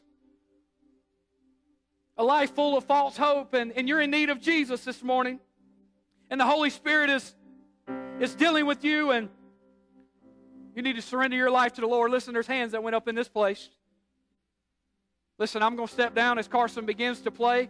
A 2.17 2.23
life 2.23 2.55
full 2.55 2.77
of 2.77 2.83
false 2.85 3.15
hope, 3.15 3.53
and, 3.53 3.71
and 3.73 3.87
you're 3.87 4.01
in 4.01 4.09
need 4.09 4.29
of 4.29 4.41
Jesus 4.41 4.83
this 4.83 5.03
morning. 5.03 5.39
And 6.29 6.41
the 6.41 6.45
Holy 6.45 6.71
Spirit 6.71 7.09
is, 7.09 7.35
is 8.19 8.33
dealing 8.33 8.65
with 8.65 8.83
you, 8.83 9.11
and 9.11 9.29
you 10.75 10.81
need 10.81 10.95
to 10.95 11.01
surrender 11.01 11.37
your 11.37 11.51
life 11.51 11.73
to 11.73 11.81
the 11.81 11.87
Lord. 11.87 12.11
Listen, 12.11 12.33
there's 12.33 12.47
hands 12.47 12.71
that 12.71 12.83
went 12.83 12.95
up 12.95 13.07
in 13.07 13.15
this 13.15 13.27
place. 13.27 13.69
Listen, 15.37 15.61
I'm 15.61 15.75
going 15.75 15.87
to 15.87 15.93
step 15.93 16.15
down 16.15 16.39
as 16.39 16.47
Carson 16.47 16.85
begins 16.85 17.21
to 17.21 17.31
play. 17.31 17.69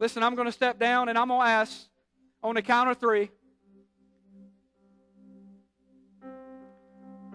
Listen, 0.00 0.22
I'm 0.22 0.34
going 0.34 0.46
to 0.46 0.52
step 0.52 0.78
down 0.78 1.08
and 1.08 1.16
I'm 1.16 1.28
going 1.28 1.40
to 1.40 1.46
ask 1.46 1.88
on 2.42 2.56
the 2.56 2.62
count 2.62 2.90
of 2.90 2.98
three. 2.98 3.30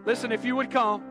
Listen, 0.10 0.32
if 0.32 0.44
you 0.44 0.56
would 0.56 0.72
come, 0.72 1.04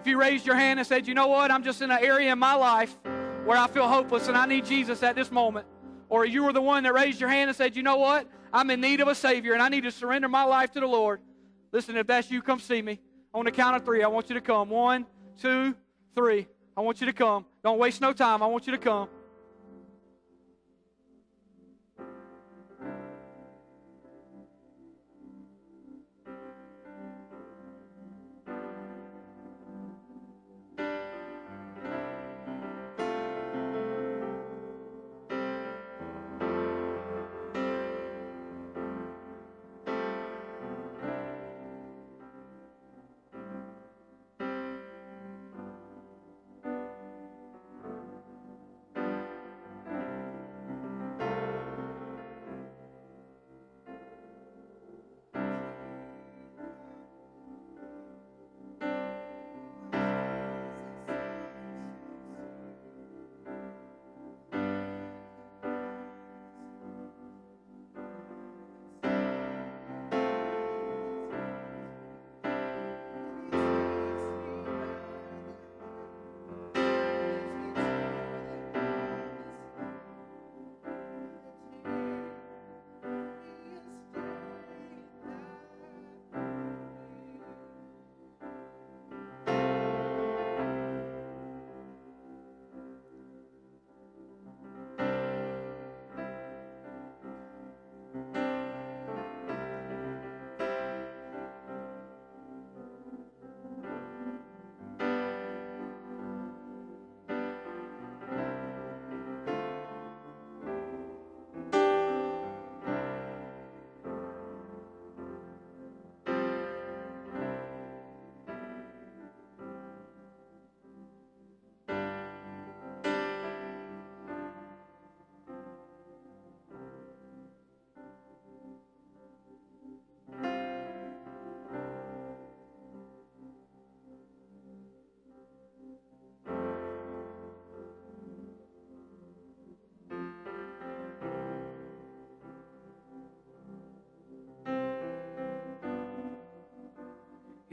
if 0.00 0.06
you 0.06 0.18
raised 0.18 0.46
your 0.46 0.56
hand 0.56 0.80
and 0.80 0.88
said, 0.88 1.06
you 1.06 1.12
know 1.12 1.26
what, 1.26 1.50
I'm 1.50 1.62
just 1.62 1.82
in 1.82 1.90
an 1.90 2.02
area 2.02 2.32
in 2.32 2.38
my 2.38 2.54
life 2.54 2.96
where 3.44 3.58
I 3.58 3.66
feel 3.66 3.86
hopeless 3.86 4.28
and 4.28 4.34
I 4.34 4.46
need 4.46 4.64
Jesus 4.64 5.02
at 5.02 5.14
this 5.14 5.30
moment. 5.30 5.66
Or 6.08 6.24
you 6.24 6.42
were 6.42 6.54
the 6.54 6.62
one 6.62 6.84
that 6.84 6.94
raised 6.94 7.20
your 7.20 7.28
hand 7.28 7.50
and 7.50 7.54
said, 7.56 7.76
you 7.76 7.82
know 7.82 7.98
what, 7.98 8.26
I'm 8.50 8.70
in 8.70 8.80
need 8.80 9.02
of 9.02 9.08
a 9.08 9.14
Savior 9.14 9.52
and 9.52 9.62
I 9.62 9.68
need 9.68 9.82
to 9.82 9.90
surrender 9.90 10.26
my 10.26 10.44
life 10.44 10.72
to 10.72 10.80
the 10.80 10.86
Lord. 10.86 11.20
Listen, 11.70 11.98
if 11.98 12.06
that's 12.06 12.30
you, 12.30 12.40
come 12.40 12.60
see 12.60 12.80
me. 12.80 12.98
On 13.34 13.44
the 13.44 13.50
count 13.50 13.76
of 13.76 13.84
three, 13.84 14.02
I 14.02 14.06
want 14.06 14.30
you 14.30 14.34
to 14.36 14.40
come. 14.40 14.70
One, 14.70 15.04
two, 15.38 15.74
three. 16.14 16.48
I 16.78 16.80
want 16.80 17.02
you 17.02 17.06
to 17.08 17.12
come. 17.12 17.44
Don't 17.62 17.76
waste 17.76 18.00
no 18.00 18.14
time. 18.14 18.42
I 18.42 18.46
want 18.46 18.66
you 18.66 18.72
to 18.72 18.78
come. 18.78 19.10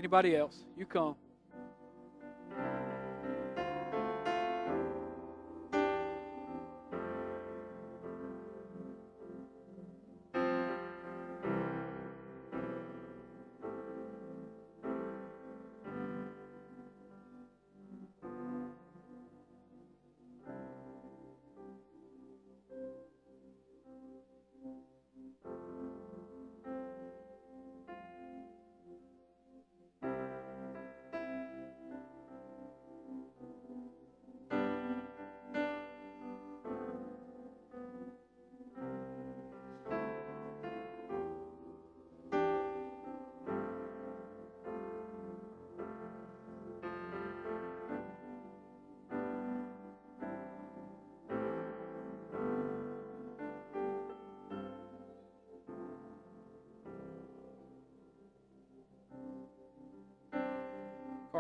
Anybody 0.02 0.36
else? 0.36 0.56
You 0.76 0.88
come. 0.88 1.16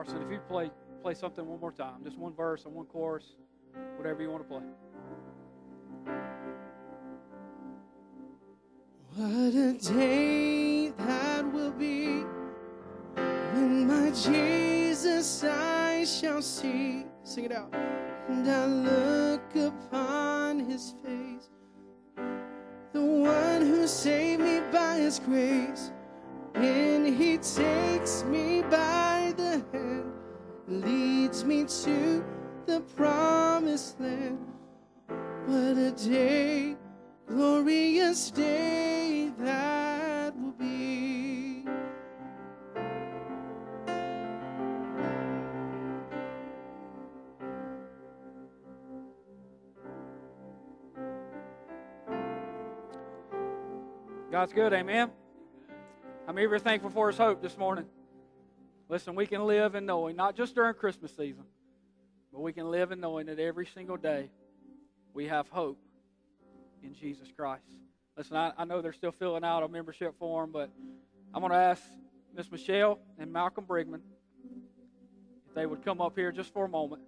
Carson, 0.03 0.23
if 0.23 0.31
you 0.31 0.39
play 0.49 0.71
play 1.03 1.13
something 1.13 1.45
one 1.45 1.59
more 1.59 1.71
time, 1.71 2.03
just 2.03 2.17
one 2.17 2.33
verse 2.33 2.65
and 2.65 2.73
one 2.73 2.87
chorus, 2.87 3.35
whatever 3.97 4.23
you 4.23 4.31
want 4.31 4.41
to 4.41 4.49
play. 4.49 4.63
What 9.13 9.53
a 9.53 9.73
day 9.73 10.89
that 10.89 11.53
will 11.53 11.69
be 11.69 12.23
when 13.53 13.85
my 13.85 14.09
Jesus 14.09 15.43
I 15.43 16.03
shall 16.03 16.41
see. 16.41 17.05
Sing 17.23 17.45
it 17.45 17.51
out. 17.51 17.71
And 18.27 18.49
I 18.49 18.65
look 18.65 19.55
upon 19.55 20.61
his 20.61 20.95
face, 21.05 21.51
the 22.91 23.05
one 23.05 23.61
who 23.61 23.85
saved 23.85 24.41
me 24.41 24.61
by 24.71 24.95
his 24.95 25.19
grace. 25.19 25.91
And 26.55 27.07
he 27.07 27.37
takes 27.37 28.23
me 28.25 28.61
by 28.63 29.33
the 29.37 29.63
hand, 29.71 30.11
leads 30.67 31.43
me 31.45 31.65
to 31.65 32.23
the 32.65 32.81
promised 32.95 33.99
land. 33.99 34.39
What 35.45 35.77
a 35.77 35.91
day, 35.91 36.75
glorious 37.27 38.31
day 38.31 39.31
that 39.39 40.35
will 40.37 40.51
be. 40.51 41.65
God's 54.31 54.53
good, 54.53 54.73
amen. 54.73 55.11
How 56.31 56.35
many 56.35 56.45
of 56.45 56.51
you 56.51 56.55
are 56.55 56.59
thankful 56.59 56.89
for 56.89 57.07
his 57.07 57.17
hope 57.17 57.41
this 57.41 57.57
morning? 57.57 57.83
Listen, 58.87 59.15
we 59.15 59.27
can 59.27 59.45
live 59.45 59.75
in 59.75 59.85
knowing, 59.85 60.15
not 60.15 60.33
just 60.37 60.55
during 60.55 60.73
Christmas 60.75 61.11
season, 61.11 61.43
but 62.31 62.39
we 62.39 62.53
can 62.53 62.71
live 62.71 62.93
in 62.93 63.01
knowing 63.01 63.25
that 63.25 63.37
every 63.37 63.65
single 63.65 63.97
day 63.97 64.29
we 65.13 65.27
have 65.27 65.49
hope 65.49 65.77
in 66.83 66.93
Jesus 66.93 67.27
Christ. 67.37 67.65
Listen, 68.15 68.37
I, 68.37 68.53
I 68.57 68.63
know 68.63 68.81
they're 68.81 68.93
still 68.93 69.11
filling 69.11 69.43
out 69.43 69.61
a 69.61 69.67
membership 69.67 70.17
form, 70.19 70.53
but 70.53 70.69
I'm 71.33 71.41
going 71.41 71.51
to 71.51 71.57
ask 71.57 71.83
Miss 72.33 72.49
Michelle 72.49 72.99
and 73.19 73.33
Malcolm 73.33 73.65
Brigman 73.65 73.99
if 75.49 75.53
they 75.53 75.65
would 75.65 75.83
come 75.83 75.99
up 75.99 76.17
here 76.17 76.31
just 76.31 76.53
for 76.53 76.63
a 76.63 76.69
moment. 76.69 77.01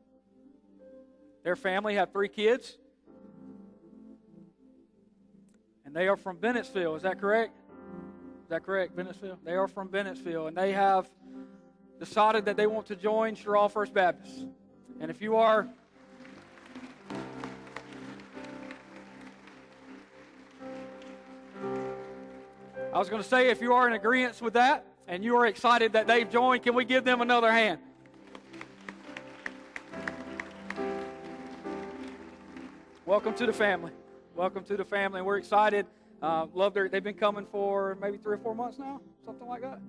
Their 1.45 1.55
family 1.55 1.95
have 1.95 2.11
three 2.11 2.27
kids, 2.27 2.77
and 5.85 5.95
they 5.95 6.09
are 6.09 6.17
from 6.17 6.39
Bennettsville. 6.39 6.97
Is 6.97 7.03
that 7.03 7.21
correct? 7.21 7.53
Is 8.43 8.49
that 8.49 8.65
correct, 8.65 8.95
Bennettsville? 8.95 9.37
They 9.45 9.53
are 9.53 9.69
from 9.69 9.87
Bennettsville, 9.87 10.49
and 10.49 10.57
they 10.57 10.73
have 10.73 11.07
decided 11.97 12.43
that 12.45 12.57
they 12.57 12.67
want 12.67 12.87
to 12.87 12.95
join 12.95 13.37
Cheraw 13.37 13.71
First 13.71 13.93
Baptist. 13.93 14.45
And 14.99 15.09
if 15.09 15.21
you 15.21 15.37
are 15.37 15.67
I 22.93 22.99
was 22.99 23.09
going 23.09 23.23
to 23.23 23.27
say, 23.27 23.49
if 23.49 23.59
you 23.59 23.73
are 23.73 23.87
in 23.87 23.93
agreement 23.93 24.39
with 24.39 24.53
that 24.53 24.85
and 25.07 25.23
you 25.23 25.35
are 25.35 25.47
excited 25.47 25.93
that 25.93 26.05
they've 26.05 26.29
joined, 26.29 26.61
can 26.61 26.75
we 26.75 26.85
give 26.85 27.03
them 27.03 27.21
another 27.21 27.51
hand? 27.51 27.79
Welcome 33.03 33.33
to 33.35 33.47
the 33.47 33.53
family. 33.53 33.91
Welcome 34.35 34.63
to 34.65 34.77
the 34.77 34.85
family. 34.85 35.23
We're 35.23 35.37
excited. 35.37 35.87
Uh, 36.23 36.47
love 36.53 36.73
their. 36.73 36.87
They've 36.87 37.03
been 37.03 37.15
coming 37.15 37.45
for 37.51 37.97
maybe 38.01 38.17
three 38.17 38.35
or 38.35 38.37
four 38.37 38.55
months 38.55 38.79
now, 38.79 39.01
something 39.25 39.45
like 39.45 39.61
that. 39.61 39.79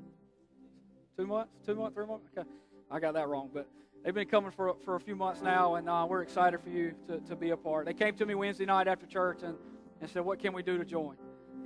Two 1.16 1.28
months, 1.28 1.52
two 1.64 1.76
months, 1.76 1.94
three 1.94 2.06
months. 2.06 2.26
Okay, 2.36 2.48
I 2.90 2.98
got 2.98 3.14
that 3.14 3.28
wrong, 3.28 3.50
but 3.54 3.68
they've 4.04 4.12
been 4.12 4.26
coming 4.26 4.50
for 4.50 4.74
for 4.84 4.96
a 4.96 5.00
few 5.00 5.14
months 5.14 5.42
now, 5.42 5.76
and 5.76 5.88
uh, 5.88 6.04
we're 6.10 6.22
excited 6.22 6.60
for 6.60 6.70
you 6.70 6.92
to, 7.06 7.18
to 7.20 7.36
be 7.36 7.50
a 7.50 7.56
part. 7.56 7.86
They 7.86 7.94
came 7.94 8.16
to 8.16 8.26
me 8.26 8.34
Wednesday 8.34 8.64
night 8.64 8.88
after 8.88 9.06
church 9.06 9.44
and, 9.44 9.54
and 10.00 10.10
said, 10.10 10.24
"What 10.24 10.40
can 10.40 10.52
we 10.52 10.64
do 10.64 10.76
to 10.76 10.84
join?" 10.84 11.14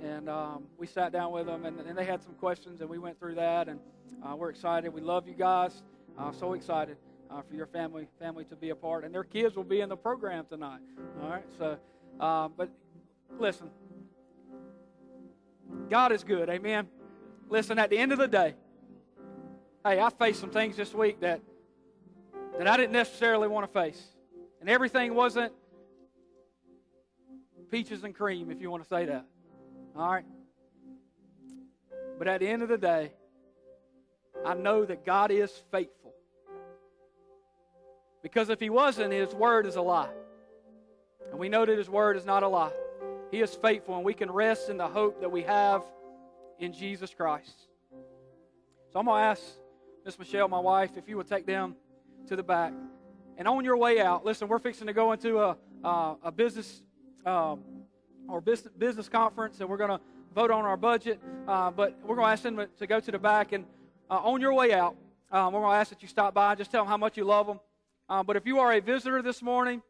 And 0.03 0.29
um, 0.29 0.65
we 0.77 0.85
sat 0.85 1.11
down 1.11 1.31
with 1.31 1.47
them, 1.47 1.65
and, 1.65 1.79
and, 1.79 1.97
they 1.97 2.05
had 2.05 2.23
some 2.23 2.35
questions, 2.35 2.79
and 2.79 2.89
we 2.89 2.99
went 2.99 3.19
through 3.19 3.35
that, 3.35 3.67
and 3.67 3.79
uh, 4.23 4.35
we're 4.35 4.51
excited. 4.51 4.93
We 4.93 5.01
love 5.01 5.27
you 5.27 5.33
guys. 5.33 5.81
Uh, 6.15 6.31
so 6.31 6.53
excited 6.53 6.95
uh, 7.31 7.41
for 7.41 7.55
your 7.55 7.65
family 7.65 8.07
family 8.19 8.45
to 8.45 8.55
be 8.55 8.69
a 8.69 8.75
part, 8.75 9.03
and 9.03 9.15
their 9.15 9.23
kids 9.23 9.55
will 9.55 9.63
be 9.63 9.81
in 9.81 9.89
the 9.89 9.97
program 9.97 10.45
tonight. 10.47 10.81
All 11.23 11.29
right, 11.31 11.45
so 11.57 11.79
uh, 12.19 12.49
but 12.49 12.69
listen, 13.39 13.71
God 15.89 16.11
is 16.11 16.23
good. 16.23 16.49
Amen. 16.49 16.87
Listen, 17.49 17.79
at 17.79 17.89
the 17.89 17.97
end 17.97 18.11
of 18.11 18.19
the 18.19 18.27
day, 18.27 18.55
hey, 19.85 19.99
I 19.99 20.09
faced 20.09 20.39
some 20.39 20.51
things 20.51 20.75
this 20.75 20.93
week 20.93 21.19
that 21.21 21.41
that 22.57 22.67
I 22.67 22.75
didn't 22.77 22.91
necessarily 22.91 23.47
want 23.47 23.65
to 23.65 23.71
face, 23.71 24.03
and 24.59 24.69
everything 24.69 25.15
wasn't 25.15 25.53
peaches 27.71 28.03
and 28.03 28.13
cream, 28.13 28.51
if 28.51 28.61
you 28.61 28.69
want 28.69 28.83
to 28.83 28.89
say 28.89 29.05
that. 29.05 29.25
All 29.95 30.11
right. 30.11 30.25
But 32.17 32.27
at 32.27 32.41
the 32.41 32.47
end 32.47 32.63
of 32.63 32.69
the 32.69 32.77
day, 32.77 33.13
I 34.45 34.53
know 34.53 34.85
that 34.85 35.05
God 35.05 35.31
is 35.31 35.51
faithful. 35.71 36.13
Because 38.21 38.49
if 38.49 38.59
He 38.59 38.69
wasn't, 38.69 39.13
His 39.13 39.33
word 39.33 39.65
is 39.65 39.75
a 39.75 39.81
lie. 39.81 40.09
And 41.31 41.39
we 41.39 41.47
know 41.49 41.65
that 41.65 41.77
His 41.77 41.89
word 41.89 42.17
is 42.17 42.25
not 42.25 42.43
a 42.43 42.47
lie. 42.47 42.73
He 43.31 43.41
is 43.41 43.53
faithful, 43.53 43.95
and 43.95 44.03
we 44.03 44.13
can 44.13 44.31
rest 44.31 44.69
in 44.69 44.77
the 44.77 44.87
hope 44.87 45.21
that 45.21 45.31
we 45.31 45.43
have 45.43 45.83
in 46.57 46.73
Jesus 46.73 47.13
Christ. 47.13 47.67
So 48.91 48.99
I'm 48.99 49.05
going 49.05 49.21
to 49.21 49.25
ask 49.25 49.41
Miss 50.03 50.17
Michelle, 50.17 50.47
my 50.47 50.59
wife, 50.59 50.91
if 50.97 51.07
you 51.07 51.15
would 51.17 51.27
take 51.27 51.45
them 51.45 51.75
to 52.27 52.35
the 52.35 52.41
back. 52.41 52.73
And 53.37 53.47
on 53.47 53.63
your 53.63 53.77
way 53.77 53.99
out, 53.99 54.25
listen, 54.25 54.47
we're 54.47 54.59
fixing 54.59 54.87
to 54.87 54.93
go 54.93 55.11
into 55.11 55.39
a, 55.39 55.57
uh, 55.83 56.15
a 56.23 56.31
business 56.31 56.81
um, 57.25 57.61
or 58.27 58.41
business, 58.41 58.73
business 58.77 59.07
conference, 59.07 59.59
and 59.59 59.69
we're 59.69 59.77
going 59.77 59.91
to 59.91 60.01
vote 60.33 60.49
on 60.49 60.65
our 60.65 60.77
budget. 60.77 61.19
Uh, 61.47 61.69
but 61.69 61.97
we're 62.03 62.15
going 62.15 62.27
to 62.27 62.31
ask 62.31 62.43
them 62.43 62.65
to 62.77 62.87
go 62.87 62.99
to 62.99 63.11
the 63.11 63.19
back. 63.19 63.51
And 63.51 63.65
uh, 64.09 64.15
on 64.15 64.41
your 64.41 64.53
way 64.55 64.73
out, 64.73 64.95
um, 65.31 65.53
we're 65.53 65.61
going 65.61 65.73
to 65.73 65.79
ask 65.79 65.91
that 65.91 66.01
you 66.01 66.07
stop 66.07 66.33
by. 66.33 66.55
Just 66.55 66.71
tell 66.71 66.81
them 66.81 66.89
how 66.89 66.97
much 66.97 67.15
you 67.15 67.25
love 67.25 67.45
them. 67.45 67.59
Uh, 68.09 68.23
but 68.23 68.35
if 68.35 68.47
you 68.47 68.57
are 68.57 68.73
a 68.73 68.79
visitor 68.79 69.21
this 69.21 69.43
morning 69.43 69.83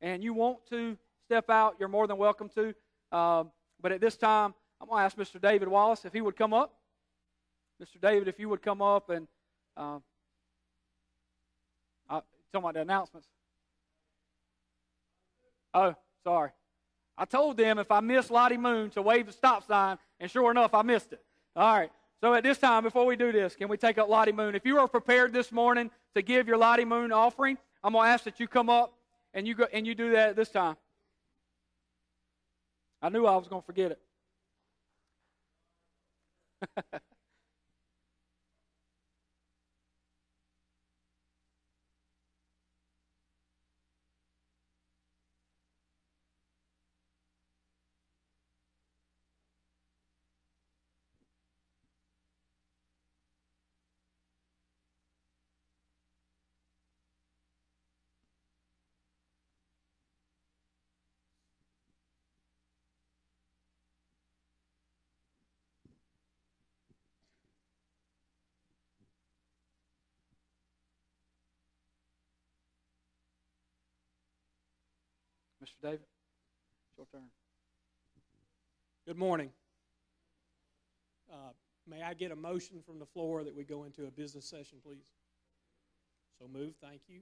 and 0.00 0.24
you 0.24 0.32
want 0.32 0.64
to 0.70 0.96
step 1.30 1.48
out, 1.48 1.76
you're 1.78 1.88
more 1.88 2.08
than 2.08 2.16
welcome 2.16 2.48
to. 2.48 2.74
Um, 3.16 3.52
but 3.80 3.92
at 3.92 4.00
this 4.00 4.16
time, 4.16 4.52
I'm 4.80 4.88
going 4.88 4.98
to 4.98 5.04
ask 5.04 5.16
Mr. 5.16 5.40
David 5.40 5.68
Wallace 5.68 6.04
if 6.04 6.12
he 6.12 6.20
would 6.20 6.34
come 6.34 6.52
up. 6.52 6.74
Mr. 7.80 8.00
David, 8.02 8.26
if 8.26 8.40
you 8.40 8.48
would 8.48 8.62
come 8.62 8.82
up 8.82 9.10
and 9.10 9.28
uh, 9.76 10.00
I, 12.08 12.14
talking 12.52 12.64
about 12.64 12.74
the 12.74 12.80
announcements. 12.80 13.28
Oh, 15.72 15.94
sorry. 16.24 16.50
I 17.16 17.26
told 17.26 17.56
them 17.56 17.78
if 17.78 17.92
I 17.92 18.00
missed 18.00 18.32
Lottie 18.32 18.56
Moon 18.56 18.90
to 18.90 19.00
wave 19.00 19.26
the 19.26 19.32
stop 19.32 19.64
sign, 19.64 19.98
and 20.18 20.28
sure 20.28 20.50
enough, 20.50 20.74
I 20.74 20.82
missed 20.82 21.12
it. 21.12 21.20
All 21.54 21.78
right. 21.78 21.92
So 22.20 22.34
at 22.34 22.42
this 22.42 22.58
time, 22.58 22.82
before 22.82 23.06
we 23.06 23.14
do 23.14 23.30
this, 23.30 23.54
can 23.54 23.68
we 23.68 23.76
take 23.76 23.98
up 23.98 24.08
Lottie 24.08 24.32
Moon? 24.32 24.56
If 24.56 24.66
you 24.66 24.80
are 24.80 24.88
prepared 24.88 25.32
this 25.32 25.52
morning 25.52 25.92
to 26.16 26.22
give 26.22 26.48
your 26.48 26.56
Lottie 26.56 26.84
Moon 26.84 27.12
offering, 27.12 27.56
I'm 27.84 27.92
going 27.92 28.06
to 28.06 28.10
ask 28.10 28.24
that 28.24 28.40
you 28.40 28.48
come 28.48 28.68
up 28.68 28.92
and 29.32 29.46
you 29.46 29.54
go 29.54 29.68
and 29.72 29.86
you 29.86 29.94
do 29.94 30.10
that 30.10 30.30
at 30.30 30.36
this 30.36 30.48
time. 30.48 30.76
I 33.02 33.08
knew 33.10 33.26
I 33.26 33.36
was 33.36 33.48
going 33.48 33.62
to 33.62 33.66
forget 33.66 33.92
it. 33.92 34.00
Mr. 75.62 75.82
David, 75.82 76.00
it's 76.00 76.96
your 76.96 77.06
turn. 77.12 77.28
Good 79.06 79.18
morning. 79.18 79.50
Uh, 81.30 81.52
May 81.86 82.02
I 82.02 82.14
get 82.14 82.30
a 82.30 82.36
motion 82.36 82.80
from 82.86 82.98
the 82.98 83.06
floor 83.06 83.42
that 83.42 83.54
we 83.54 83.64
go 83.64 83.84
into 83.84 84.06
a 84.06 84.10
business 84.10 84.46
session, 84.46 84.78
please? 84.84 85.08
So 86.38 86.46
moved, 86.48 86.76
thank 86.80 87.02
you. 87.08 87.20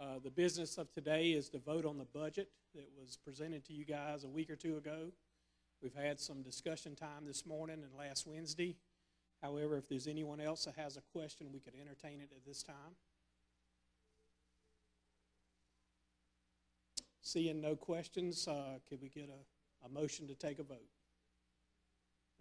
Uh, 0.00 0.18
The 0.22 0.30
business 0.30 0.78
of 0.78 0.90
today 0.92 1.28
is 1.28 1.48
to 1.50 1.58
vote 1.58 1.86
on 1.86 1.96
the 1.98 2.04
budget 2.06 2.48
that 2.74 2.88
was 2.98 3.16
presented 3.24 3.64
to 3.66 3.72
you 3.72 3.84
guys 3.84 4.24
a 4.24 4.28
week 4.28 4.50
or 4.50 4.56
two 4.56 4.76
ago. 4.76 5.12
We've 5.82 5.94
had 5.94 6.18
some 6.18 6.42
discussion 6.42 6.96
time 6.96 7.24
this 7.26 7.46
morning 7.46 7.82
and 7.82 7.94
last 7.96 8.26
Wednesday. 8.26 8.76
However, 9.42 9.76
if 9.76 9.88
there's 9.88 10.06
anyone 10.06 10.40
else 10.40 10.64
that 10.64 10.74
has 10.76 10.96
a 10.96 11.02
question, 11.12 11.48
we 11.52 11.60
could 11.60 11.74
entertain 11.80 12.20
it 12.20 12.30
at 12.34 12.44
this 12.44 12.62
time. 12.62 12.96
Seeing 17.24 17.62
no 17.62 17.74
questions, 17.74 18.46
uh, 18.46 18.78
could 18.86 19.00
we 19.00 19.08
get 19.08 19.30
a, 19.30 19.86
a 19.86 19.88
motion 19.88 20.28
to 20.28 20.34
take 20.34 20.58
a 20.58 20.62
vote? 20.62 20.90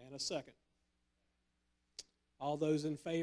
And 0.06 0.14
a 0.14 0.20
second. 0.20 0.56
All 2.38 2.58
those 2.58 2.84
in 2.84 2.98
favor? 2.98 3.22